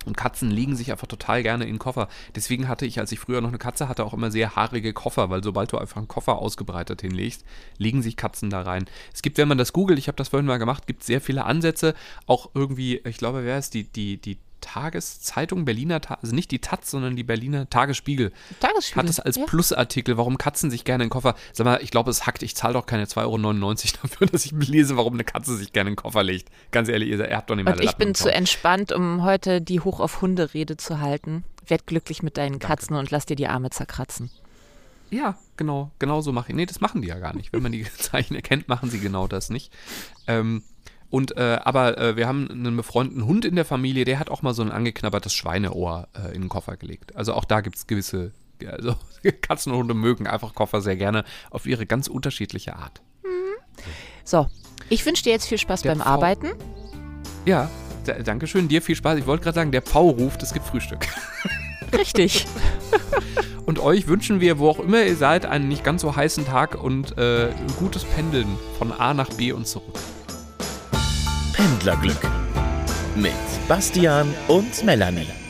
Und 0.07 0.17
Katzen 0.17 0.49
legen 0.49 0.75
sich 0.75 0.91
einfach 0.91 1.07
total 1.07 1.43
gerne 1.43 1.65
in 1.65 1.73
den 1.73 1.79
Koffer. 1.79 2.07
Deswegen 2.35 2.67
hatte 2.67 2.85
ich, 2.85 2.99
als 2.99 3.11
ich 3.11 3.19
früher 3.19 3.41
noch 3.41 3.49
eine 3.49 3.57
Katze 3.57 3.87
hatte, 3.87 4.05
auch 4.05 4.13
immer 4.13 4.31
sehr 4.31 4.55
haarige 4.55 4.93
Koffer, 4.93 5.29
weil 5.29 5.43
sobald 5.43 5.71
du 5.71 5.77
einfach 5.77 5.97
einen 5.97 6.07
Koffer 6.07 6.39
ausgebreitet 6.39 7.01
hinlegst, 7.01 7.43
legen 7.77 8.01
sich 8.01 8.15
Katzen 8.17 8.49
da 8.49 8.61
rein. 8.61 8.85
Es 9.13 9.21
gibt, 9.21 9.37
wenn 9.37 9.47
man 9.47 9.57
das 9.57 9.73
googelt, 9.73 9.99
ich 9.99 10.07
habe 10.07 10.15
das 10.15 10.29
vorhin 10.29 10.47
mal 10.47 10.57
gemacht, 10.57 10.87
gibt 10.87 11.03
sehr 11.03 11.21
viele 11.21 11.45
Ansätze. 11.45 11.93
Auch 12.25 12.49
irgendwie, 12.53 13.01
ich 13.05 13.17
glaube, 13.17 13.43
wer 13.43 13.59
ist 13.59 13.73
die, 13.73 13.83
die, 13.83 14.17
die 14.17 14.37
Tageszeitung, 14.67 15.63
Berliner, 15.63 16.01
also 16.21 16.35
nicht 16.35 16.51
die 16.51 16.59
Taz, 16.59 16.91
sondern 16.91 17.15
die 17.15 17.23
Berliner 17.23 17.69
Tagesspiegel. 17.69 18.33
Tagesspiegel. 18.59 19.03
Hat 19.03 19.09
es 19.09 19.19
als 19.19 19.37
ja. 19.37 19.45
Plusartikel, 19.45 20.17
warum 20.17 20.37
Katzen 20.37 20.69
sich 20.69 20.83
gerne 20.83 21.05
in 21.05 21.07
den 21.07 21.11
Koffer. 21.11 21.35
Sag 21.53 21.65
mal, 21.65 21.79
ich 21.81 21.89
glaube, 21.89 22.11
es 22.11 22.27
hackt, 22.27 22.43
ich 22.43 22.53
zahle 22.53 22.73
doch 22.73 22.85
keine 22.85 23.05
2,99 23.05 23.23
Euro 23.23 23.73
dafür, 24.01 24.27
dass 24.27 24.45
ich 24.45 24.51
lese, 24.51 24.97
warum 24.97 25.13
eine 25.13 25.23
Katze 25.23 25.55
sich 25.55 25.71
gerne 25.71 25.89
in 25.89 25.95
den 25.95 26.01
Koffer 26.01 26.21
legt. 26.21 26.49
Ganz 26.71 26.89
ehrlich, 26.89 27.09
ihr, 27.09 27.35
habt 27.35 27.49
doch 27.49 27.55
nicht 27.55 27.63
mal 27.63 27.75
Und 27.75 27.83
ich 27.83 27.95
bin 27.95 28.13
zu 28.13 28.31
entspannt, 28.31 28.91
um 28.91 29.23
heute 29.23 29.61
die 29.61 29.79
Hoch 29.79 30.01
auf 30.01 30.21
Hunde 30.21 30.53
Rede 30.53 30.75
zu 30.75 30.99
halten. 30.99 31.45
Werd 31.65 31.87
glücklich 31.87 32.21
mit 32.21 32.37
deinen 32.37 32.59
Danke. 32.59 32.67
Katzen 32.67 32.95
und 32.97 33.09
lass 33.09 33.25
dir 33.25 33.35
die 33.35 33.47
Arme 33.47 33.69
zerkratzen. 33.69 34.29
Ja, 35.09 35.37
genau, 35.55 35.91
genau 35.99 36.19
so 36.19 36.33
mache 36.33 36.49
ich. 36.49 36.55
Nee, 36.55 36.65
das 36.65 36.81
machen 36.81 37.01
die 37.01 37.07
ja 37.07 37.19
gar 37.19 37.35
nicht. 37.35 37.53
Wenn 37.53 37.63
man 37.63 37.71
die 37.71 37.83
Zeichen 37.97 38.35
erkennt, 38.35 38.67
machen 38.67 38.89
sie 38.89 38.99
genau 38.99 39.27
das 39.27 39.49
nicht. 39.49 39.71
Ähm, 40.27 40.63
und 41.09 41.37
äh, 41.37 41.59
aber 41.63 41.97
äh, 41.97 42.15
wir 42.17 42.27
haben 42.27 42.49
einen 42.49 42.75
befreundeten 42.75 43.25
Hund 43.25 43.45
in 43.45 43.55
der 43.55 43.65
Familie, 43.65 44.03
der 44.03 44.19
hat 44.19 44.29
auch 44.29 44.41
mal 44.41 44.53
so 44.53 44.61
ein 44.61 44.71
angeknabbertes 44.71 45.33
Schweineohr 45.33 46.09
äh, 46.13 46.35
in 46.35 46.41
den 46.41 46.49
Koffer 46.49 46.75
gelegt. 46.75 47.15
Also 47.15 47.33
auch 47.33 47.45
da 47.45 47.61
gibt 47.61 47.77
es 47.77 47.87
gewisse, 47.87 48.33
also 48.65 48.95
Katzen 49.41 49.71
und 49.71 49.79
Hunde 49.79 49.93
mögen 49.93 50.27
einfach 50.27 50.53
Koffer 50.53 50.81
sehr 50.81 50.97
gerne 50.97 51.23
auf 51.49 51.65
ihre 51.65 51.85
ganz 51.85 52.07
unterschiedliche 52.07 52.75
Art. 52.75 53.01
Mhm. 53.23 53.87
So, 54.25 54.47
ich 54.89 55.05
wünsche 55.05 55.23
dir 55.23 55.31
jetzt 55.31 55.47
viel 55.47 55.57
Spaß 55.57 55.83
der 55.83 55.91
beim 55.91 55.99
Pfau 55.99 56.09
Arbeiten. 56.09 56.47
Ja, 57.45 57.69
danke 58.25 58.47
schön, 58.47 58.67
dir 58.67 58.81
viel 58.81 58.95
Spaß. 58.95 59.17
Ich 59.17 59.25
wollte 59.25 59.43
gerade 59.43 59.55
sagen, 59.55 59.71
der 59.71 59.81
Pfau 59.81 60.09
ruft, 60.09 60.43
es 60.43 60.53
gibt 60.53 60.65
Frühstück. 60.65 61.07
Richtig. 61.93 62.45
und 63.65 63.79
euch 63.79 64.07
wünschen 64.07 64.41
wir, 64.41 64.59
wo 64.59 64.69
auch 64.69 64.79
immer 64.79 65.03
ihr 65.03 65.15
seid, 65.15 65.45
einen 65.45 65.69
nicht 65.69 65.85
ganz 65.85 66.01
so 66.01 66.13
heißen 66.13 66.45
Tag 66.45 66.81
und 66.81 67.17
äh, 67.17 67.49
gutes 67.79 68.03
Pendeln 68.03 68.57
von 68.77 68.91
A 68.91 69.13
nach 69.13 69.29
B 69.29 69.53
und 69.53 69.65
zurück. 69.65 69.97
Pendlerglück 71.57 72.21
mit 73.15 73.33
Bastian 73.67 74.31
und 74.47 74.83
Melanie. 74.83 75.46